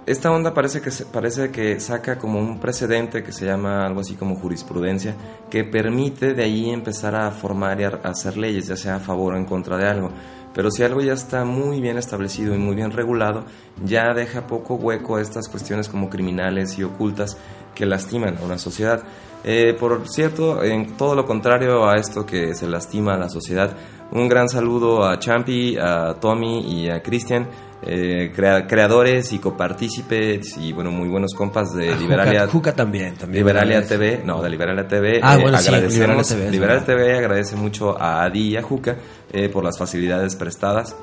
[0.07, 4.15] Esta onda parece que, parece que saca como un precedente que se llama algo así
[4.15, 5.15] como jurisprudencia,
[5.51, 9.35] que permite de ahí empezar a formar y a, hacer leyes, ya sea a favor
[9.35, 10.11] o en contra de algo.
[10.55, 13.45] Pero si algo ya está muy bien establecido y muy bien regulado,
[13.85, 17.37] ya deja poco hueco a estas cuestiones como criminales y ocultas
[17.75, 19.03] que lastiman a una sociedad.
[19.45, 23.77] Eh, por cierto, en todo lo contrario a esto que se lastima a la sociedad,
[24.13, 27.47] un gran saludo a Champi, a Tommy y a Cristian,
[27.83, 32.41] eh, crea- creadores y copartícipes y bueno, muy buenos compas de Ah, Liberalia.
[32.43, 33.43] Juca, Juca también, también.
[33.45, 35.21] Liberalia TV, no, de Liberalia TV.
[35.23, 36.85] Ah, eh, bueno, sí, Liberalia TV, Liberalia.
[36.85, 38.97] TV agradece mucho a Adi y a Juca
[39.33, 40.95] eh, por las facilidades prestadas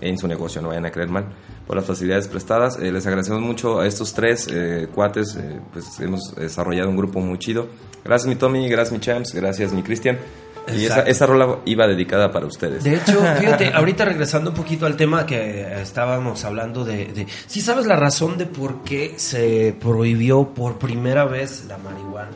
[0.00, 1.24] en su negocio, no vayan a creer mal,
[1.66, 2.78] por las facilidades prestadas.
[2.78, 4.48] Les agradecemos mucho a estos tres
[4.92, 5.38] cuates,
[5.72, 7.68] pues hemos desarrollado un grupo muy chido.
[8.04, 10.18] Gracias mi Tommy, gracias mi Champs, gracias mi Cristian.
[10.72, 12.82] Y esa, esa rola iba dedicada para ustedes.
[12.84, 17.26] De hecho, fíjate, ahorita regresando un poquito al tema que estábamos hablando de, de...
[17.46, 22.30] ¿Sí sabes la razón de por qué se prohibió por primera vez la marihuana?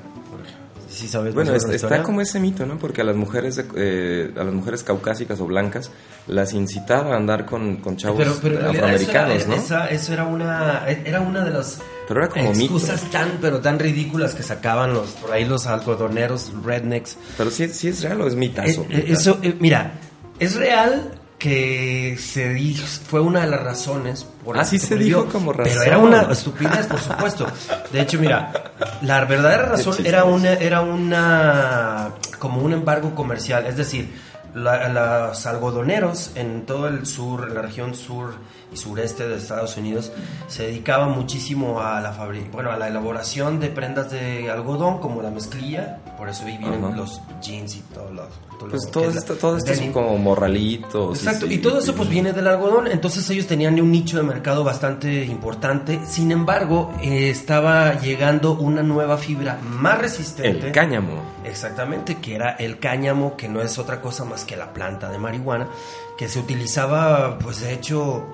[0.90, 2.76] ¿Sí sabes Bueno, es- está como ese mito, ¿no?
[2.78, 5.90] Porque a las mujeres de- eh, a las mujeres caucásicas o blancas
[6.26, 9.54] las incitaba a andar con, con chavos Pero, pero en realidad eso era, afroamericanos, ¿no?
[9.54, 12.62] esa- eso era una era una de las Pero era como mito.
[12.76, 17.68] excusas tan pero tan ridículas que sacaban los por ahí los algodoneros rednecks Pero sí,
[17.68, 18.82] sí es real o es mitazo.
[18.82, 19.92] Eh, eh, eso, eh, mira,
[20.38, 24.86] es real que se dijo, fue una de las razones por Ah, las sí que
[24.86, 25.82] se dijo como Pero razón.
[25.86, 27.46] era una estupidez, por supuesto.
[27.92, 33.76] De hecho, mira, la verdadera razón era una, era una, como un embargo comercial, es
[33.76, 34.12] decir,
[34.54, 34.88] la-
[35.28, 38.34] los algodoneros en todo el sur, en la región sur
[38.72, 40.12] y sureste de Estados Unidos,
[40.46, 42.12] se dedicaban muchísimo a la
[42.52, 46.96] bueno, a la elaboración de prendas de algodón como la mezclilla, por eso ahí vienen
[46.96, 48.22] los jeans y todo lo,
[48.58, 51.18] todo Pues lo todo esto, todo esto es como morralitos.
[51.18, 54.22] Exacto, sí, y todo eso pues viene del algodón, entonces ellos tenían un nicho de
[54.22, 60.66] mercado bastante importante, sin embargo eh, estaba llegando una nueva fibra más resistente.
[60.66, 61.22] El cáñamo.
[61.44, 65.18] Exactamente, que era el cáñamo, que no es otra cosa más que la planta de
[65.18, 65.68] marihuana,
[66.16, 68.26] que se utilizaba, pues de hecho,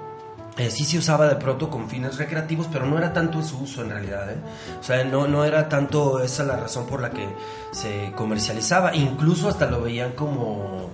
[0.57, 3.83] eh, sí se usaba de pronto con fines recreativos, pero no era tanto su uso
[3.83, 4.31] en realidad.
[4.31, 4.37] ¿eh?
[4.79, 7.29] O sea, no, no era tanto esa la razón por la que
[7.73, 10.91] se comercializaba, incluso hasta lo veían como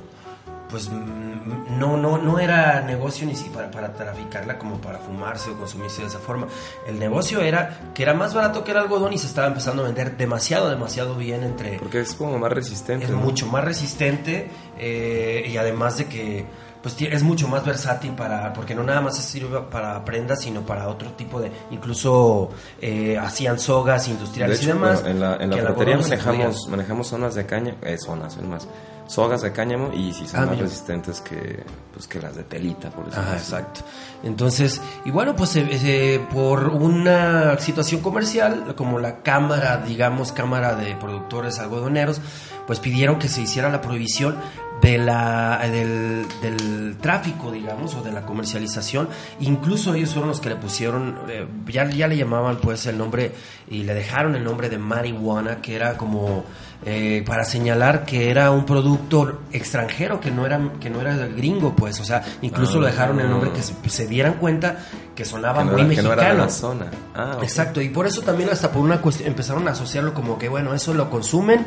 [0.70, 5.59] pues no, no, no era negocio ni siquiera para, para traficarla como para fumarse o
[5.59, 6.46] consumirse de esa forma.
[6.87, 9.87] El negocio era que era más barato que el algodón y se estaba empezando a
[9.87, 11.79] vender demasiado, demasiado bien entre...
[11.79, 13.07] Porque es como más resistente.
[13.07, 13.18] Es ¿no?
[13.18, 16.46] mucho más resistente eh, y además de que
[16.83, 20.88] pues es mucho más versátil para porque no nada más sirve para prendas sino para
[20.88, 25.37] otro tipo de incluso eh, hacían sogas De industriales hecho, y demás bueno, en la,
[25.37, 28.66] en la manejamos, manejamos zonas de cáñamo, eh, zonas, es más,
[29.07, 30.62] sogas de cáñamo y si son Ah, más mira.
[30.62, 33.21] resistentes que, pues, que las de telita, por eso.
[33.33, 33.81] Exacto.
[34.23, 40.77] Entonces, y bueno, pues eh, eh, por una situación comercial, como la cámara, digamos, cámara
[40.77, 42.21] de productores algodoneros,
[42.66, 44.37] pues pidieron que se hiciera la prohibición
[44.83, 49.09] de la, del, del tráfico, digamos, o de la comercialización.
[49.40, 53.33] Incluso ellos fueron los que le pusieron, eh, ya, ya le llamaban pues el nombre
[53.69, 56.45] y le dejaron el nombre de marihuana, que era como
[56.87, 61.77] eh, para señalar que era un producto extranjero, que no era, que no era gringo,
[61.77, 64.79] pues, o sea, incluso lo dejaron el nombre que se, se dieran cuenta
[65.14, 66.23] que sonaba Que no muy era- que no mexicano.
[66.23, 66.87] era de la zona.
[67.14, 67.37] Ah.
[67.43, 70.73] Exacto, y por eso también hasta por una cuestión empezaron a asociarlo como que bueno,
[70.73, 71.66] eso lo consumen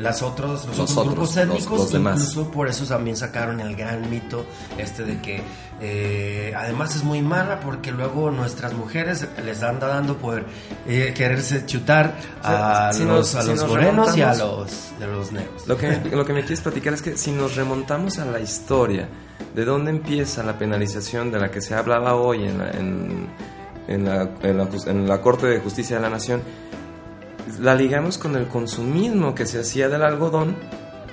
[0.00, 2.20] las otros, los, Los otros otros, grupos étnicos, los demás.
[2.20, 4.44] incluso por eso también sacaron el gran mito
[4.78, 5.42] este de que
[5.82, 10.44] eh, además es muy mala porque luego nuestras mujeres les anda dando por
[10.86, 14.92] eh, quererse chutar a si los, nos- a si los nos morenos y a los,
[15.00, 15.66] a los negros.
[15.66, 19.08] Lo que, lo que me quieres platicar es que si nos remontamos a la historia,
[19.54, 23.28] ¿de dónde empieza la penalización de la que se hablaba hoy en la, en,
[23.88, 26.42] en la, en la en la Corte de Justicia de la Nación?
[27.58, 30.56] La ligamos con el consumismo que se hacía del algodón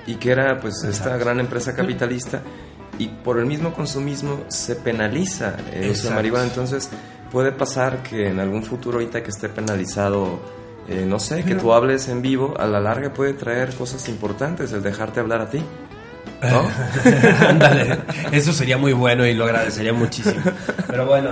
[0.06, 2.40] y que era pues esta gran empresa capitalista
[2.98, 6.44] y por el mismo consumismo se penaliza el uso de marihuana.
[6.46, 6.88] Entonces
[7.30, 10.40] puede pasar que en algún futuro ahorita que esté penalizado,
[10.88, 14.72] eh, no sé, que tú hables en vivo, a la larga puede traer cosas importantes
[14.72, 15.62] el dejarte hablar a ti.
[16.40, 16.62] ¿No?
[17.48, 17.98] Ándale,
[18.32, 20.40] eso sería muy bueno y lo agradecería muchísimo.
[20.86, 21.30] Pero bueno,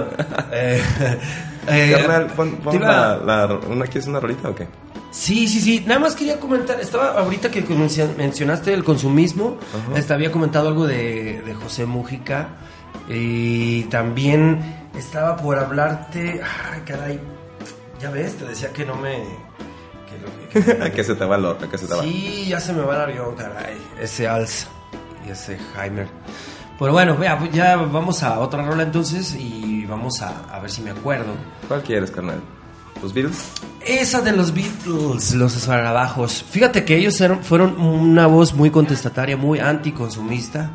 [0.52, 0.82] eh,
[1.68, 4.66] eh, Carnal, pon, pon la, la- una, ¿quieres una rolita o qué?
[5.18, 5.82] Sí, sí, sí.
[5.86, 6.78] Nada más quería comentar.
[6.80, 9.56] Estaba ahorita que mencio- mencionaste el consumismo.
[9.94, 12.48] este, había comentado algo de, de José Mújica.
[13.08, 14.60] Y también
[14.96, 16.40] estaba por hablarte.
[16.72, 17.20] Ay, caray.
[18.00, 19.24] Ya ves, te decía que no me.
[20.06, 22.02] Que lo- que- que se te va el otro, que se te va.
[22.02, 23.76] Sí, ya se me va el avión, caray.
[24.00, 24.66] Ese Alz
[25.26, 26.08] y ese Heimer.
[26.78, 30.70] Pero bueno, vea, pues ya vamos a otra rola entonces y vamos a, a ver
[30.70, 31.32] si me acuerdo.
[31.68, 32.40] ¿Cuál quieres, carnal?
[33.02, 33.44] ¿Los Beatles?
[33.86, 36.44] Esa de los Beatles, los escarabajos.
[36.50, 40.70] Fíjate que ellos eran- fueron una voz muy contestataria, muy anticonsumista.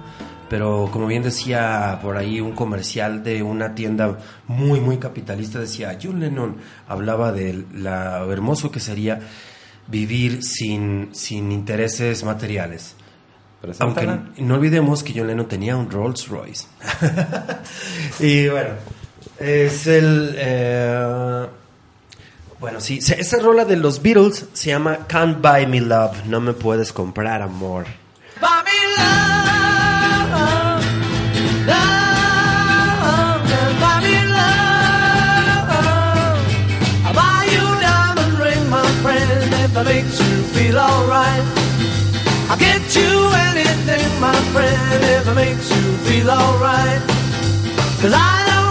[0.49, 5.97] Pero como bien decía por ahí un comercial de una tienda muy, muy capitalista, decía
[6.01, 6.57] John Lennon
[6.89, 9.19] hablaba de lo hermoso que sería
[9.88, 12.95] vivir sin, sin intereses materiales.
[13.79, 16.67] Aunque no olvidemos que John Lennon tenía un Rolls Royce.
[18.19, 18.71] y bueno,
[19.39, 20.36] es el...
[20.38, 21.45] eh,
[22.62, 26.54] bueno, sí, esa rola de los Beatles se llama Can't Buy Me Love, no me
[26.54, 27.86] puedes comprar amor.
[28.39, 30.30] Buy me love,
[31.65, 33.41] love,
[33.82, 35.71] buy me love.
[37.04, 41.43] I'll buy you diamond ring, my friend, if it makes you feel alright.
[42.47, 47.02] I'll get you anything, my friend, if it makes you feel alright.
[48.02, 48.70] Cause I don't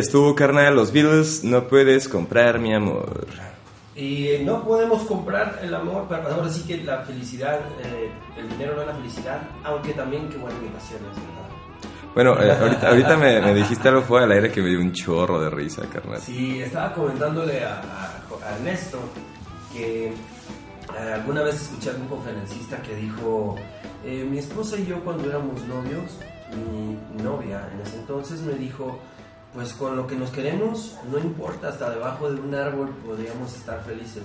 [0.00, 3.26] Estuvo, carnal, los Beatles, no puedes comprar mi amor.
[3.96, 8.48] Y eh, no podemos comprar el amor, pero ahora sí que la felicidad, eh, el
[8.50, 11.40] dinero no es la felicidad, aunque también qué buena imitación es, ¿verdad?
[12.14, 14.92] Bueno, eh, ahorita, ahorita me, me dijiste algo fuera del aire que me dio un
[14.92, 16.20] chorro de risa, carnal.
[16.20, 18.98] Sí, estaba comentándole a, a- a Ernesto
[19.72, 20.12] que eh,
[21.14, 23.54] alguna vez escuché a algún conferencista que dijo,
[24.04, 26.18] eh, mi esposa y yo cuando éramos novios,
[26.56, 28.98] mi novia en ese entonces me dijo,
[29.54, 33.82] pues con lo que nos queremos, no importa, hasta debajo de un árbol podríamos estar
[33.84, 34.22] felices.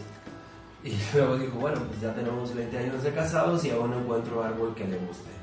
[0.84, 4.44] Y luego dijo, bueno, pues ya tenemos 20 años de casados y aún no encuentro
[4.44, 5.30] árbol que le guste.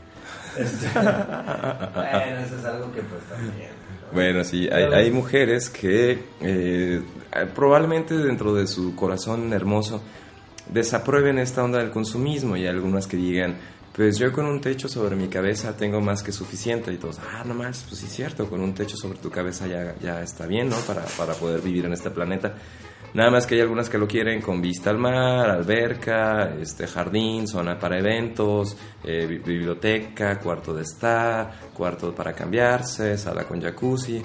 [0.54, 3.70] Este, bueno, eso es algo que pues también.
[3.70, 4.12] ¿no?
[4.12, 7.02] Bueno, sí, hay, hay mujeres que eh,
[7.54, 10.02] probablemente dentro de su corazón hermoso
[10.68, 13.56] desaprueben esta onda del consumismo y hay algunas que digan,
[13.94, 17.42] pues yo con un techo sobre mi cabeza tengo más que suficiente y todos, ah,
[17.44, 20.46] no más, pues sí es cierto, con un techo sobre tu cabeza ya, ya está
[20.46, 20.76] bien, ¿no?
[20.86, 22.54] Para, para poder vivir en este planeta.
[23.14, 27.46] Nada más que hay algunas que lo quieren con vista al mar, alberca, este jardín,
[27.46, 28.74] zona para eventos,
[29.04, 34.22] eh, bi- biblioteca, cuarto de estar, cuarto para cambiarse, sala con jacuzzi.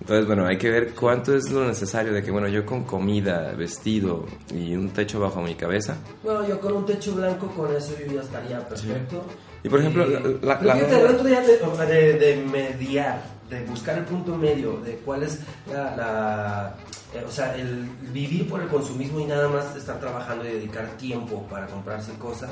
[0.00, 3.52] Entonces, bueno, hay que ver cuánto es lo necesario de que, bueno, yo con comida,
[3.56, 5.96] vestido y un techo bajo mi cabeza.
[6.22, 9.24] Bueno, yo con un techo blanco, con eso yo ya estaría perfecto.
[9.64, 14.36] Y, por ejemplo, la- la- hablando ya de, de, de mediar, de buscar el punto
[14.36, 15.40] medio, de cuál es
[15.70, 15.96] la...
[15.96, 16.76] la-
[17.14, 20.86] eh, o sea, el vivir por el consumismo y nada más estar trabajando y dedicar
[20.98, 22.50] tiempo para comprarse cosas.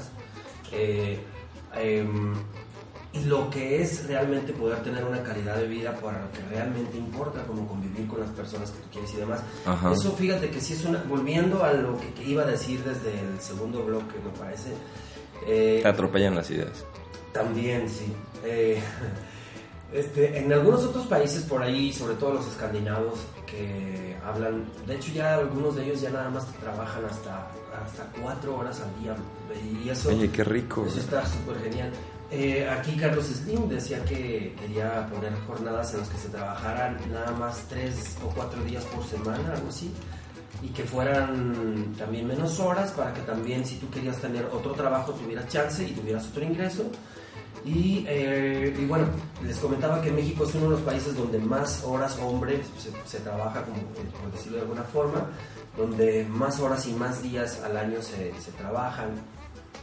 [0.72, 1.18] eh,
[1.78, 2.32] em,
[3.25, 7.43] lo que es realmente poder tener una calidad de vida para lo que realmente importa,
[7.47, 9.41] como convivir con las personas que tú quieres y demás.
[9.64, 9.93] Ajá.
[9.93, 11.03] Eso fíjate que sí es una...
[11.05, 14.71] Volviendo a lo que, que iba a decir desde el segundo bloque, me parece.
[15.47, 16.85] eh, Te atropellan las ideas.
[17.33, 18.12] también, sí.
[18.45, 18.81] Eh,
[19.93, 25.12] este, en algunos otros países por ahí, sobre todo los escandinavos, que hablan, de hecho
[25.12, 27.47] ya algunos de ellos ya nada más trabajan hasta,
[27.85, 29.14] hasta cuatro horas al día.
[29.85, 30.85] Y eso, Oye, qué rico.
[30.87, 31.93] eso está súper genial.
[32.31, 37.31] Eh, aquí Carlos Slim decía que quería poner jornadas en las que se trabajaran nada
[37.33, 39.93] más tres o cuatro días por semana, algo así,
[40.61, 45.12] y que fueran también menos horas para que también si tú querías tener otro trabajo
[45.12, 46.91] tuvieras chance y tuvieras otro ingreso.
[47.64, 49.07] Y, eh, y bueno,
[49.45, 53.20] les comentaba que México es uno de los países donde más horas hombre se, se
[53.20, 55.27] trabaja, como, eh, por decirlo de alguna forma,
[55.77, 59.11] donde más horas y más días al año se, se trabajan.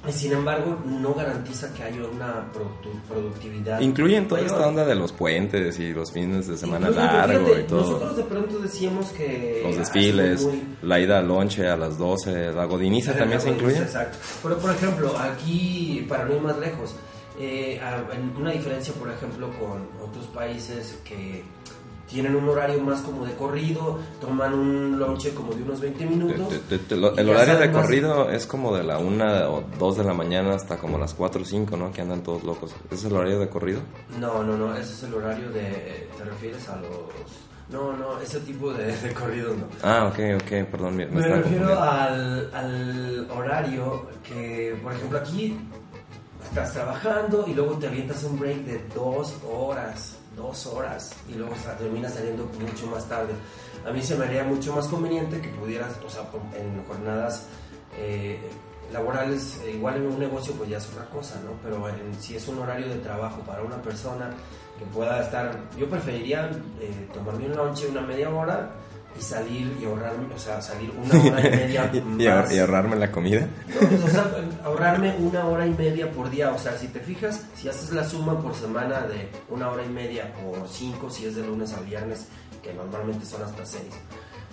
[0.07, 2.51] Y sin embargo, no garantiza que haya una
[3.07, 3.79] productividad.
[3.79, 4.55] Incluyen toda mayor.
[4.57, 7.81] esta onda de los puentes y los fines de semana Incluso, largo fíjate, y todo.
[7.81, 9.61] Nosotros de pronto decíamos que...
[9.65, 13.77] Los desfiles, muy- la ida al lonche a las 12, la godiniza también se incluye.
[13.77, 14.17] Exacto.
[14.43, 16.95] Pero, por ejemplo, aquí, para no ir más lejos,
[17.39, 17.79] eh,
[18.37, 21.43] una diferencia, por ejemplo, con otros países que
[22.13, 26.47] tienen un horario más como de corrido, toman un lonche como de unos 20 minutos.
[26.49, 29.97] Te- te- te- lo- el horario de corrido es como de la 1 o 2
[29.97, 31.91] de la mañana hasta como las 4 o 5, ¿no?
[31.91, 32.75] Que andan todos locos.
[32.85, 33.81] ¿Ese es el horario de corrido?
[34.19, 36.07] No, no, no, ese es el horario de...
[36.17, 36.91] ¿Te refieres a los...?
[37.69, 39.65] No, no, ese tipo de, de corridos no.
[39.81, 40.95] Ah, ok, ok, perdón.
[40.95, 45.57] Me, me Me refiero al, al horario que, por ejemplo, aquí
[46.43, 51.53] estás trabajando y luego te avientas un break de dos horas, dos horas, y luego
[51.77, 53.33] terminas saliendo mucho más tarde.
[53.87, 56.23] A mí se me haría mucho más conveniente que pudieras, o sea,
[56.55, 57.47] en jornadas
[57.97, 58.39] eh,
[58.91, 61.51] laborales, eh, igual en un negocio pues ya es otra cosa, ¿no?
[61.63, 64.29] Pero en- si es un horario de trabajo para una persona
[64.79, 68.71] que pueda estar, yo preferiría eh, tomarme un lunch una media hora
[69.17, 72.51] y salir y ahorrarme, o sea, salir una hora y media más.
[72.53, 73.47] y ahorrarme la comida.
[73.67, 74.25] No, pues, o sea,
[74.63, 76.51] ahorrarme una hora y media por día.
[76.51, 79.89] O sea, si te fijas, si haces la suma por semana de una hora y
[79.89, 82.25] media por cinco, si es de lunes a viernes,
[82.61, 83.83] que normalmente son hasta seis,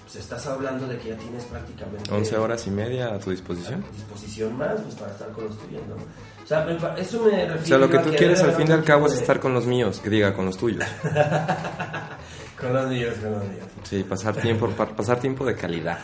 [0.02, 3.84] pues estás hablando de que ya tienes prácticamente 11 horas y media a tu disposición.
[3.96, 5.94] disposición más pues, para estar con los tuyos, ¿no?
[5.94, 6.66] O sea,
[6.98, 9.06] eso me refiero O sea, lo que a tú quieres al fin y al cabo
[9.06, 10.84] es de- estar con los míos, que diga, con los tuyos.
[12.60, 13.66] Con los míos, con los míos.
[13.84, 15.98] Sí, pasar tiempo, pa- pasar tiempo de calidad.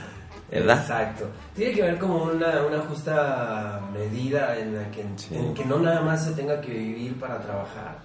[0.51, 0.79] ¿Verdad?
[0.81, 1.27] Exacto.
[1.57, 5.35] Tiene que haber como una, una justa medida en la que, Sí.
[5.35, 7.99] en que no nada más se tenga que vivir para trabajar,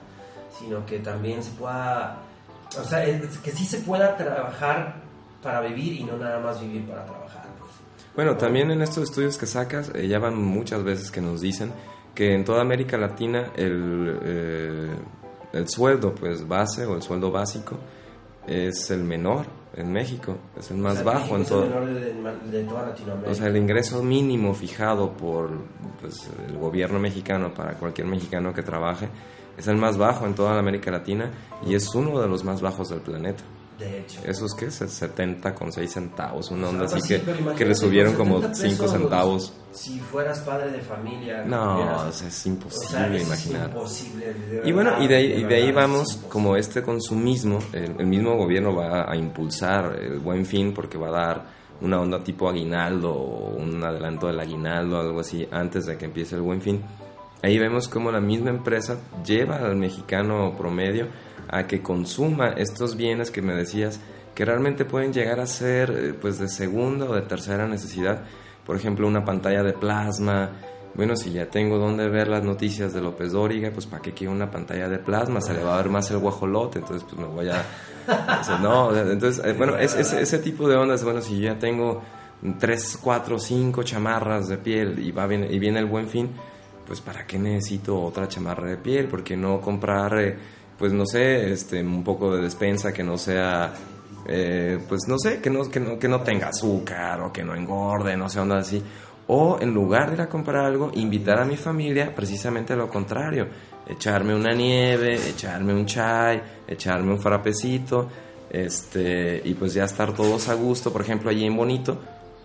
[0.59, 2.17] sino que también se pueda,
[2.79, 4.95] o sea, es- que sí se pueda trabajar
[5.43, 7.43] para vivir y no nada más vivir para trabajar.
[7.59, 7.71] pues.
[8.15, 11.71] Bueno, también en estos estudios que sacas, eh, ya van muchas veces que nos dicen
[12.15, 14.89] que en toda América Latina el, eh,
[15.53, 17.77] el sueldo pues base o el sueldo básico
[18.51, 19.45] es el menor
[19.75, 21.85] en México, es el más O sea, bajo en es el todo.
[22.51, 23.31] de toda Latinoamérica.
[23.31, 25.49] O sea, el ingreso mínimo fijado por
[26.01, 29.07] pues, el gobierno mexicano para cualquier mexicano que trabaje
[29.57, 31.31] es el más bajo en toda la América Latina
[31.65, 33.43] y es uno de los más bajos del planeta.
[33.81, 34.21] De hecho.
[34.25, 37.21] Eso es que es el 70 con 6 centavos, una onda así que,
[37.57, 39.53] que le subieron como 70 5 pesos, centavos.
[39.71, 41.43] Si fueras padre de familia.
[41.45, 43.69] No, o sea, es o imposible sea, eso es imaginar.
[43.69, 45.99] imposible, de Y bueno, verdad, y de ahí, de y de ahí verdad, es vamos,
[45.99, 46.29] imposible.
[46.29, 51.07] como este consumismo, el, el mismo gobierno va a impulsar el buen fin porque va
[51.09, 51.45] a dar
[51.81, 56.35] una onda tipo aguinaldo o un adelanto del aguinaldo, algo así, antes de que empiece
[56.35, 56.81] el buen fin.
[57.43, 61.07] Ahí vemos cómo la misma empresa lleva al mexicano promedio
[61.51, 63.99] a que consuma estos bienes que me decías
[64.33, 68.21] que realmente pueden llegar a ser eh, pues de segunda o de tercera necesidad.
[68.65, 70.51] Por ejemplo, una pantalla de plasma,
[70.93, 74.31] bueno, si ya tengo donde ver las noticias de López Dóriga, pues para qué quiero
[74.33, 77.27] una pantalla de plasma, se le va a ver más el guajolote, entonces pues me
[77.27, 77.63] voy a...
[78.61, 82.01] no, entonces, eh, bueno, es, es- ese tipo de ondas, bueno, si ya tengo
[82.59, 86.29] tres, cuatro, cinco chamarras de piel y, va bien, y viene el buen fin,
[86.87, 90.37] pues para qué necesito otra chamarra de piel, porque no comprar, eh,
[90.81, 93.71] pues no sé, este, un poco de despensa que no sea...
[94.27, 97.55] eh, pues no sé, que no, que, no, que no tenga azúcar o que no
[97.55, 98.81] engorde, no sé, onda así.
[99.27, 102.89] O en lugar de ir a comprar algo, invitar a mi familia precisamente a lo
[102.89, 103.47] contrario.
[103.87, 108.09] Echarme una nieve, echarme un chai, echarme un frapecito,
[108.49, 110.91] este, y pues ya estar todos a gusto.
[110.91, 111.97] Por ejemplo, allí en Bonito,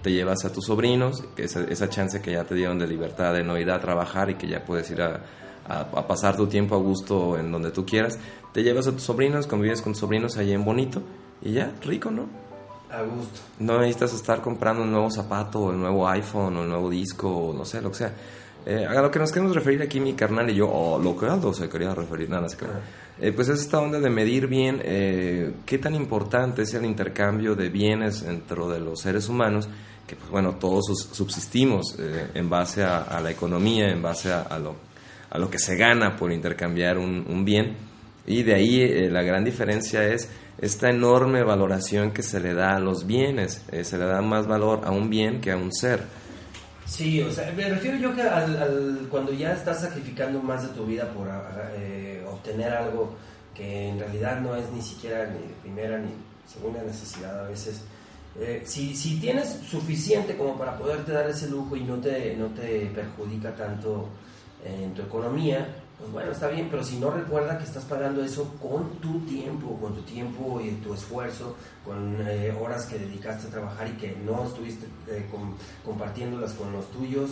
[0.02, 3.32] te llevas a tus sobrinos, que esa, esa chance que ya te dieron de libertad
[3.32, 5.20] de no ir a trabajar y que ya puedes ir a,
[5.68, 8.18] a- a pasar tu tiempo a gusto en donde tú quieras.
[8.52, 11.02] Te llevas a tus sobrinos, convives con tus sobrinos allí en Bonito,
[11.42, 12.26] y ya, rico, ¿no?
[12.90, 13.40] A gusto.
[13.58, 17.28] No necesitas estar comprando un nuevo zapato, o el nuevo iPhone, o el nuevo disco,
[17.28, 18.12] o no sé, lo que sea.
[18.64, 21.26] Eh, a lo que nos queremos referir aquí, mi carnal y yo, o lo que
[21.26, 22.80] Aldo se quería referir, nada, se crea.
[23.20, 27.54] Eh, pues es esta onda de medir bien eh, qué tan importante es el intercambio
[27.54, 29.68] de bienes dentro de los seres humanos,
[30.06, 31.96] que pues bueno, todos subsistimos
[32.34, 34.74] en base a, a la economía, en base a, a lo,
[35.36, 37.76] a lo que se gana por intercambiar un, bien.
[38.26, 42.74] Y de ahí eh, la gran diferencia es esta enorme valoración que se le da
[42.74, 43.62] a los bienes.
[43.70, 46.00] Eh, se le da más valor a un bien que a un ser.
[46.86, 50.86] Sí, o sea, me refiero yo que al, cuando ya estás sacrificando más de tu
[50.86, 53.14] vida por ah, eh, obtener algo
[53.54, 56.12] que en realidad no es ni siquiera ni primera ni
[56.46, 57.82] segunda necesidad a veces.
[58.64, 62.86] Si, si tienes suficiente como para poderte dar ese lujo y no te, no te
[62.94, 64.10] perjudica tanto
[64.66, 68.54] en tu economía, pues bueno, está bien, pero si no recuerda que estás pagando eso
[68.60, 73.50] con tu tiempo, con tu tiempo y tu esfuerzo, con eh, horas que dedicaste a
[73.50, 75.54] trabajar y que no estuviste eh, com-
[75.84, 77.30] compartiéndolas con los tuyos,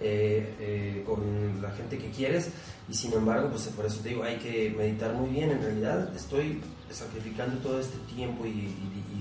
[0.00, 2.50] eh, eh, con la gente que quieres,
[2.90, 6.14] y sin embargo, pues por eso te digo, hay que meditar muy bien, en realidad
[6.14, 6.60] estoy
[6.90, 9.13] sacrificando todo este tiempo y- y-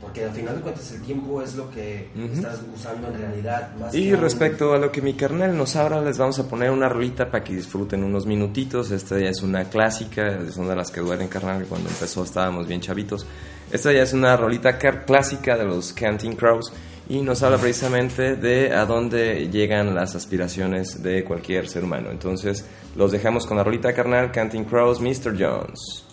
[0.00, 2.32] porque al final de cuentas el tiempo es lo que Ujú.
[2.32, 5.76] estás usando en realidad más Y que un- respecto a lo que mi carnal nos
[5.76, 8.90] habla, les vamos a poner una rolita para que disfruten unos minutitos.
[8.90, 12.24] Esta ya es una clásica, es una de las que duelen, carnal, que cuando empezó
[12.24, 13.26] estábamos bien chavitos.
[13.70, 16.72] Esta ya es una rolita clásica de los Canting Crows
[17.08, 22.10] y nos habla precisamente de a dónde llegan las aspiraciones de cualquier ser humano.
[22.10, 22.64] Entonces,
[22.96, 25.36] los dejamos con la rolita carnal, Canting Crows, Mr.
[25.38, 26.04] Jones.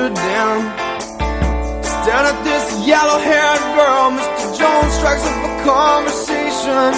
[0.00, 0.58] Amsterdam.
[1.84, 4.46] Staring at this yellow-haired girl, Mr.
[4.56, 6.90] Jones strikes up a conversation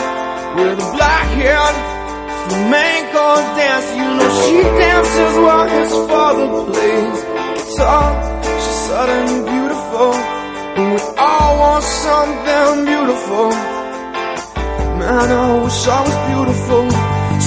[0.54, 1.76] with a black-haired
[2.46, 3.26] flamenco
[3.58, 3.94] dancer.
[3.98, 7.18] You know she dances while his father plays
[7.58, 8.06] guitar.
[8.62, 10.12] She's sudden beautiful.
[10.78, 13.50] And we all want something beautiful.
[15.02, 16.84] Man, I wish I was beautiful.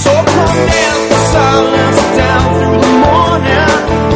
[0.04, 4.15] So come dance the silence down through the morning.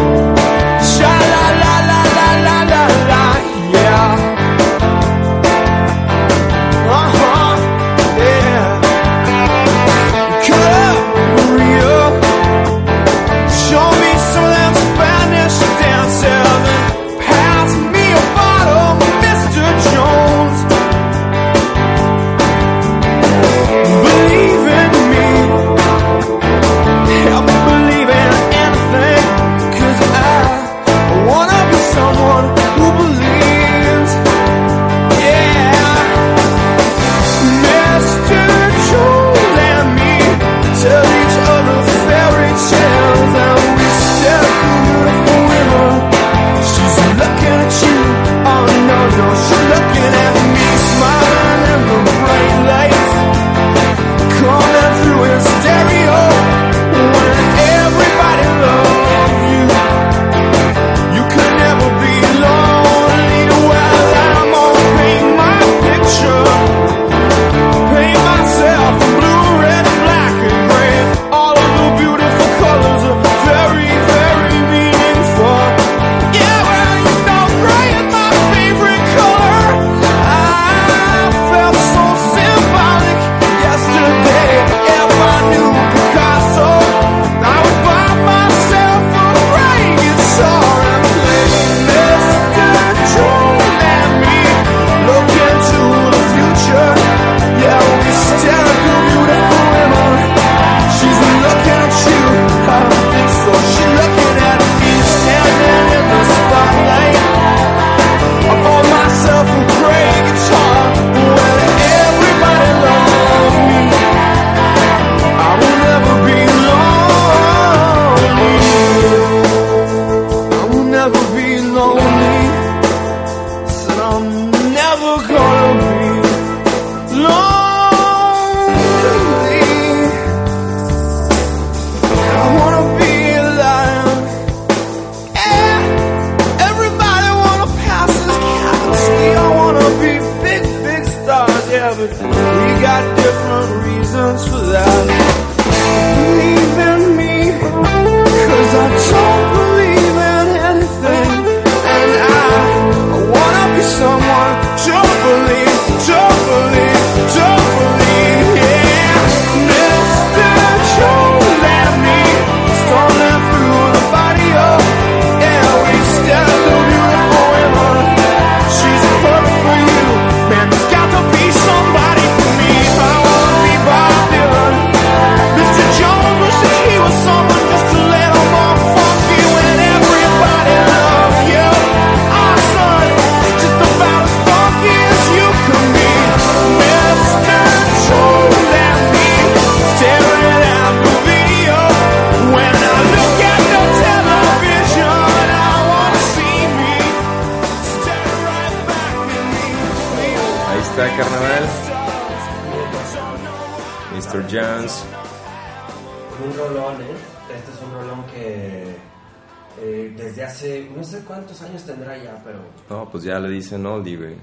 [211.21, 212.59] Sé cuántos años tendrá ya, pero...
[212.89, 214.35] No, pues ya le dicen oldie, güey.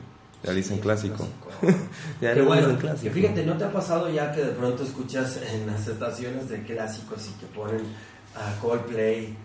[0.43, 1.27] Ya le dicen clásico.
[2.21, 2.61] ya Qué le bueno.
[2.61, 3.13] dicen Que clásico.
[3.13, 7.27] fíjate, ¿no te ha pasado ya que de pronto escuchas en las estaciones de clásicos
[7.27, 7.81] y que ponen
[8.35, 9.35] a Coldplay?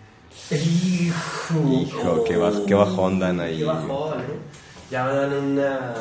[0.51, 3.59] Hijo, Hijo, qué, baj- qué bajón dan ahí.
[3.59, 4.25] Qué bajón, ¿eh?
[4.91, 5.97] Ya dan unas...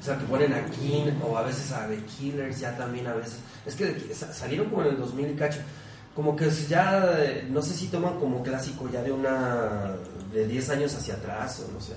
[0.00, 3.14] O sea, que ponen a King o a veces a The Killers, ya también a
[3.14, 3.38] veces.
[3.64, 5.60] Es que salieron como en el 2000 y cacho.
[6.14, 9.94] Como que ya, eh, no sé si toman como clásico ya de una...
[10.34, 11.94] de 10 años hacia atrás o no sé.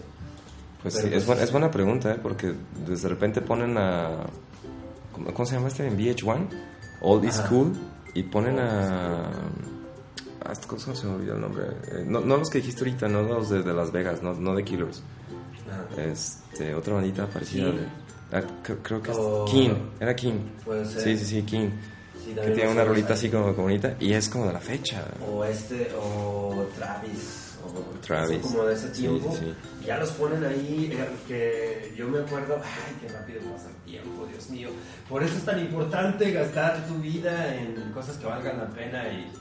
[0.81, 1.45] Pues Pero sí, pues es, buena, sí.
[1.45, 2.19] es buena pregunta, ¿eh?
[2.21, 2.53] Porque
[2.85, 4.25] de repente ponen a...
[5.33, 5.87] ¿Cómo, se llama este?
[5.87, 6.47] En VH1.
[7.01, 7.39] Old is.
[7.49, 7.73] Cool.
[8.13, 9.25] Y ponen a...
[10.45, 11.63] a este- ¿Cómo se me olvidó el nombre?
[11.91, 14.55] Eh, no, no los que dijiste ahorita, no los de, de Las Vegas, no, no
[14.55, 15.01] de Killers.
[15.67, 16.01] Ajá.
[16.03, 17.71] Este, otra bandita parecida.
[17.71, 17.87] De-
[18.33, 18.43] ah,
[18.83, 19.17] creo, que es
[19.51, 19.73] King.
[19.99, 20.39] Era King.
[20.63, 21.01] Puede ser.
[21.01, 21.69] Sí, sí, sí, King.
[22.23, 23.95] Sí, Que tiene una rolita así como, como bonita.
[23.99, 25.03] Y es como de la fecha.
[25.27, 27.46] o este o Travis
[28.01, 28.41] Travis.
[28.41, 29.53] son como de ese Sí, tiempo sí,
[29.85, 34.25] ya los ponen ahí eh, que yo me acuerdo ay qué rápido pasa el tiempo
[34.31, 34.69] Dios mío
[35.09, 39.31] por eso es tan importante gastar tu vida en cosas que valgan la pena y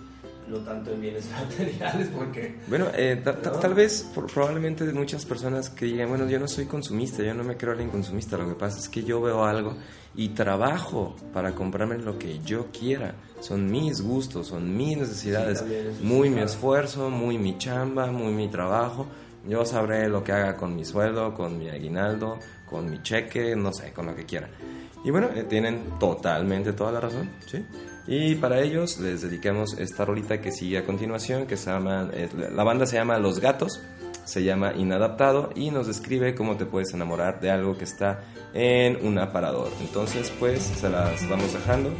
[0.48, 3.58] no tanto en bienes materiales porque Bueno, eh, ta- ta- ¿No?
[3.58, 7.42] tal vez, por- probablemente muchas personas que digan, bueno, yo no soy consumista, yo no
[7.42, 9.76] me creo alguien consumista, lo que pasa es que yo veo algo
[10.16, 13.14] y trabajo para comprarme lo que yo quiera.
[13.40, 18.48] Son mis gustos, son mis necesidades, Sí, muy mi esfuerzo, muy mi chamba, muy mi
[18.48, 19.06] trabajo.
[19.46, 22.38] Yo sabré lo que haga con mi sueldo, con mi aguinaldo,
[22.68, 24.48] con mi cheque, no sé, con lo que quiera.
[25.04, 27.64] Y bueno, eh, tienen totalmente toda la razón, ¿sí?
[28.08, 32.28] Y para ellos les dedicamos esta rolita que sigue a continuación, que se llama, eh,
[32.54, 33.80] la banda se llama Los Gatos,
[34.26, 38.98] se llama Inadaptado y nos describe cómo te puedes enamorar de algo que está en
[39.06, 39.70] un aparador.
[39.80, 41.90] Entonces, pues, se las vamos dejando.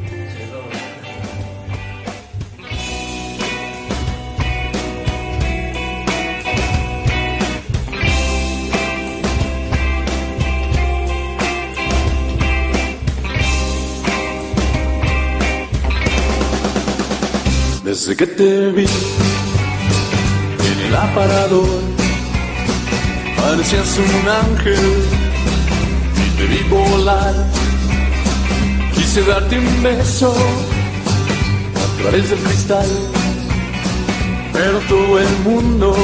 [17.83, 18.85] Desde que te vi
[20.59, 21.86] en el aparador,
[23.37, 25.03] parecías un ángel
[26.25, 27.33] y te vi volar.
[28.93, 30.33] Quise darte un beso
[31.75, 32.89] a través del cristal,
[34.53, 35.95] pero todo el mundo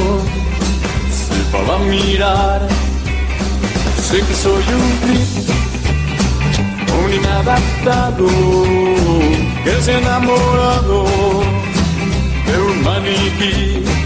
[1.10, 2.68] se va a mirar.
[4.08, 5.32] Sé que soy un creep,
[7.04, 8.26] un inadaptado
[9.64, 11.04] que se ha enamorado
[12.46, 14.03] de un maniquí.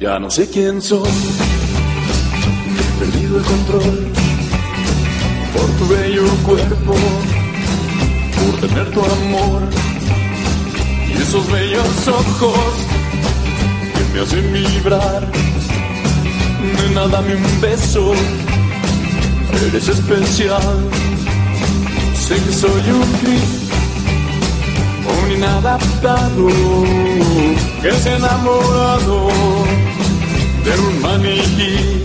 [0.00, 1.10] Ya no sé quién soy,
[2.78, 4.12] he perdido el control
[5.52, 6.94] por tu bello cuerpo,
[8.36, 9.62] por tener tu amor
[11.08, 12.74] y esos bellos ojos
[13.96, 15.26] que me hacen vibrar.
[16.76, 18.12] Nena, dame un beso,
[19.66, 20.78] eres especial.
[22.14, 23.48] Sé que soy un creep,
[25.24, 26.48] un inadaptado
[27.82, 29.27] que ha enamorado
[30.80, 31.97] de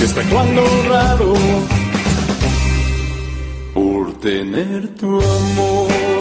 [0.00, 1.34] está actuando raro
[3.74, 6.15] por tener tu amor.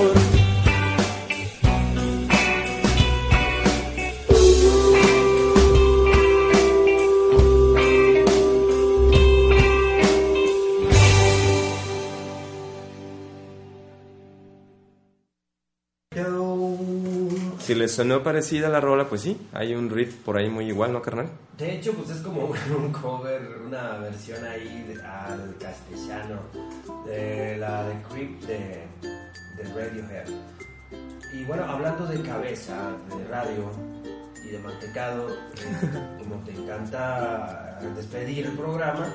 [17.95, 21.27] Sonó parecida la rola, pues sí, hay un riff por ahí muy igual, ¿no, carnal?
[21.57, 22.45] De hecho, pues es como
[22.77, 26.39] un cover, una versión ahí de- al castellano
[27.05, 28.83] de la de Creep de,
[29.57, 30.27] de Radiohead.
[31.33, 33.71] Y bueno, hablando de cabeza, de radio
[34.43, 39.07] y de mantecado, eh, como te encanta despedir el programa,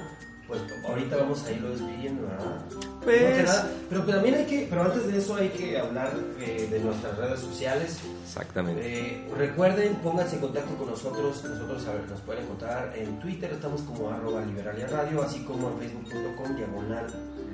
[0.50, 2.56] pues ahorita vamos a irlo despidiendo, ¿verdad?
[3.04, 6.68] Pues- No pero pues también hay que, pero antes de eso hay que hablar eh,
[6.70, 7.98] de nuestras redes sociales.
[8.24, 8.82] Exactamente.
[8.84, 11.42] Eh, recuerden, pónganse en contacto con nosotros.
[11.44, 15.70] Nosotros a ver, nos pueden encontrar en Twitter, estamos como arroba liberalia radio, así como
[15.70, 17.06] en facebook.com diagonal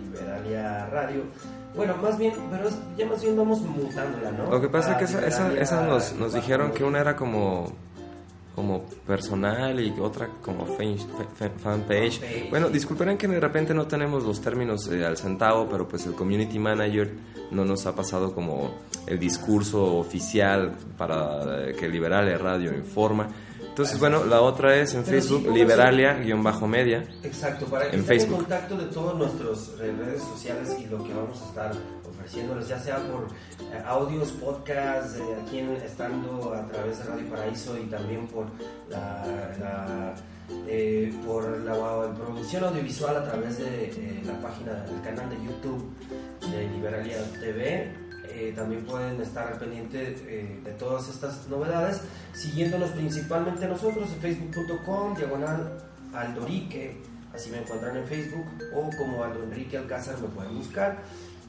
[0.03, 1.22] liberalia radio.
[1.74, 4.51] Bueno, más bien, pero es- ya más bien vamos mutándola, ¿no?
[4.51, 5.82] Lo que pasa es que esa, esa, Liberalia esa
[6.16, 7.72] nos, dijeron que una era como
[8.57, 10.96] como personal y otra como fan-
[11.38, 12.18] fan- fanpage.
[12.20, 12.50] Fanpage.
[12.50, 16.14] Bueno, disculpen que de repente no tenemos los términos eh, al centavo, pero pues el
[16.14, 17.12] community manager
[17.52, 18.74] no nos ha pasado como
[19.07, 23.28] el discurso oficial para eh, que Liberalia Radio informa.
[23.68, 27.04] Entonces, bueno, la otra es en Pero sí, Facebook, pónganse- Liberalia-media.
[27.22, 28.32] Exacto, para que En estén Facebook.
[28.38, 31.72] en contacto de todas nuestras eh, redes sociales y lo que vamos a estar
[32.27, 33.29] ofreciéndoles, ya sea por
[33.72, 38.47] eh, audios, podcasts, eh, aquí estando a través de Radio Paraíso y también por
[38.91, 39.24] la,
[39.61, 40.14] la,
[40.66, 45.89] eh, por la, producción audiovisual a través de eh, la página del canal de YouTube
[46.51, 48.07] de Liberalia TV.
[48.55, 50.11] También pueden estar al pendiente
[50.62, 52.03] de todas estas novedades,
[52.35, 55.79] siguiéndonos principalmente nosotros en facebook.com, diagonal
[56.12, 57.01] Aldorique,
[57.35, 61.03] así me encuentran en Facebook, o como Aldo Enrique Alcázar me pueden buscar.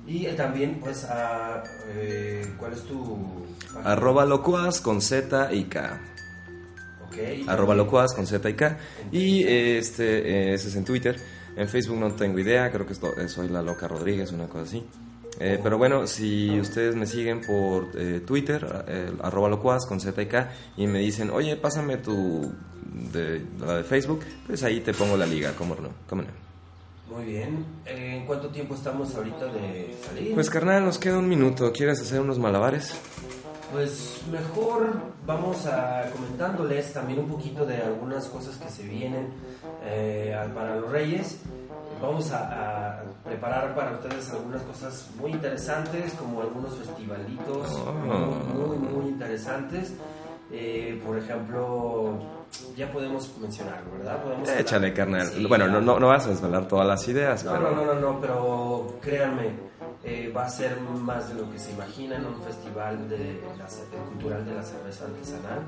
[0.08, 3.92] Y también, pues, a, eh, ¿cuál es tu página?
[3.92, 6.00] Arroba locuaz con Z y K.
[7.48, 8.78] Arroba locuaz con Z y K.
[9.12, 11.18] Y eh, este, eh, ese es en Twitter.
[11.58, 14.64] En Facebook no tengo idea, creo que esto- eh, soy la loca Rodríguez, una cosa
[14.64, 14.86] así.
[15.40, 20.20] Eh, pero bueno, si ustedes me siguen por eh, Twitter, eh, arroba locuaz con Z
[20.22, 22.52] y K, y me dicen, oye, pásame tu,
[23.12, 25.90] de, la de Facebook, pues ahí te pongo la liga, ¿cómo no?
[26.08, 26.47] ¿Cómo no?
[27.10, 27.66] Muy bien.
[27.86, 30.34] Eh, ¿En cuánto tiempo estamos ahorita de salir?
[30.34, 32.94] Pues carnal, nos queda un minuto, ¿quieres hacer unos malabares?
[33.72, 34.94] Pues mejor
[35.26, 39.28] vamos a comentándoles también un poquito de algunas cosas que se vienen
[39.84, 41.40] eh, para los Reyes.
[42.02, 47.92] Vamos a, a preparar para ustedes algunas cosas muy interesantes, como algunos festivalitos Oh.
[47.94, 49.94] muy, muy, muy interesantes.
[50.52, 52.20] Eh, por ejemplo,
[52.76, 54.24] ya podemos mencionarlo, ¿verdad?
[54.24, 55.28] Podemos Échale, carnal.
[55.28, 57.72] Sí, bueno, no, no, no vas a desvelar todas las ideas, No, pero...
[57.72, 59.52] no, no, no, no, pero créanme,
[60.04, 63.68] eh, va a ser más de lo que se imaginan, un festival de la
[64.10, 65.60] cultural de la cerveza artesanal,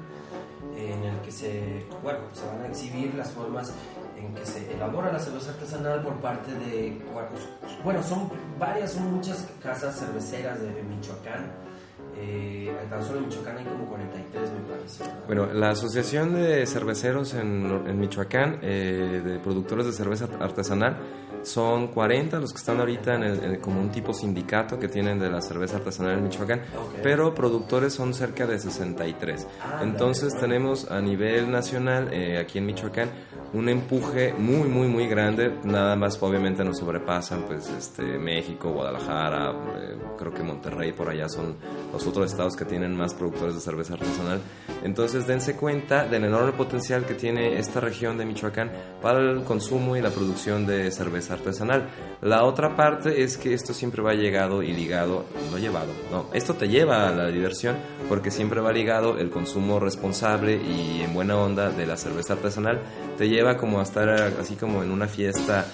[0.75, 3.73] eh, en el que se, bueno, se van a exhibir las formas
[4.17, 7.01] en que se elabora la cerveza artesanal por parte de,
[7.84, 11.51] bueno, son varias, son muchas casas cerveceras de Michoacán,
[12.22, 15.03] eh, tan solo en Michoacán hay como 43 me parece.
[15.03, 15.20] ¿verdad?
[15.28, 20.97] Bueno, la Asociación de Cerveceros en, en Michoacán, eh, de productores de cerveza artesanal,
[21.43, 25.20] son 40 los que están ahorita en el- en- como un tipo sindicato que tienen
[25.20, 26.61] de la cerveza artesanal en Michoacán,
[27.01, 29.47] pero productores son cerca de 63.
[29.63, 33.09] Ah, Entonces dale, tenemos a nivel nacional, eh, aquí en Michoacán,
[33.53, 35.51] un empuje muy, muy, muy grande.
[35.63, 41.28] Nada más, obviamente, nos sobrepasan, pues, este, México, Guadalajara, eh, creo que Monterrey, por allá
[41.30, 41.55] son
[41.91, 44.41] los otros estados que tienen más productores de cerveza artesanal.
[44.84, 49.95] Entonces, dense cuenta del enorme potencial que tiene esta región de Michoacán para el consumo
[49.95, 51.89] y la producción de cerveza artesanal.
[52.22, 56.53] La otra parte es que esto siempre va llegado y ligado, no llevado, no, esto
[56.53, 61.38] te lleva a la diversión porque siempre va ligado el consumo responsable y en buena
[61.38, 62.82] onda de la cerveza artesanal,
[63.18, 65.66] te lleva como a estar así como en una fiesta,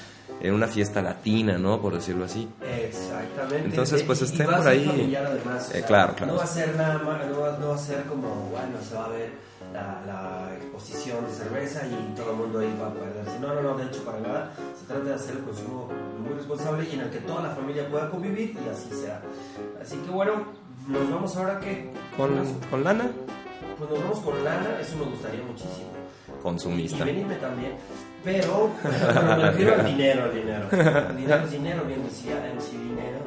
[0.42, 1.82] en una fiesta latina, ¿no?
[1.82, 2.48] Por decirlo así.
[2.62, 3.66] Exactamente.
[3.66, 4.86] Entonces, pues, Y- y estén a por ahí.
[4.86, 6.32] familiar, además, o Eh, sea, claro, claro.
[6.34, 8.96] No va a ser nada más, no va, no va a ser como, bueno, se
[8.96, 9.30] va a ver
[9.74, 13.40] la, la exposición de cerveza y todo el mundo ahí va a perderse.
[13.40, 14.52] No, no, no, de hecho, para nada.
[14.80, 17.88] Se trata de hacer el consumo muy responsable y en el que toda la familia
[17.90, 19.22] pueda convivir y así sea.
[19.82, 20.34] Así que, bueno,
[20.88, 21.92] nos vamos ahora que.
[22.18, 22.32] ¿Con,
[22.70, 23.10] con lana?
[23.78, 25.90] Pues nos vamos con lana, eso me gustaría muchísimo.
[26.42, 27.04] Consumista.
[27.04, 27.74] Y venirme también.
[28.26, 30.68] Pero, me refiero al dinero, al dinero.
[31.10, 33.20] El dinero es dinero, bien decía MC Dinero.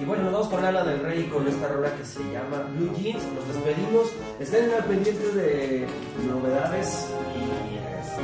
[0.00, 2.92] Y bueno, nos vamos con Lana del Rey con esta rola que se llama Blue
[2.96, 3.22] Jeans.
[3.34, 4.10] Nos despedimos.
[4.40, 5.86] Estén al pendiente de
[6.26, 8.22] novedades y, este,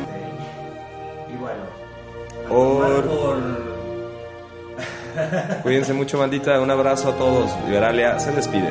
[1.35, 1.63] y bueno.
[2.51, 3.73] Or- por-
[5.63, 6.59] Cuídense mucho, bandita.
[6.61, 7.51] Un abrazo a todos.
[7.67, 8.71] Liberalia se despide.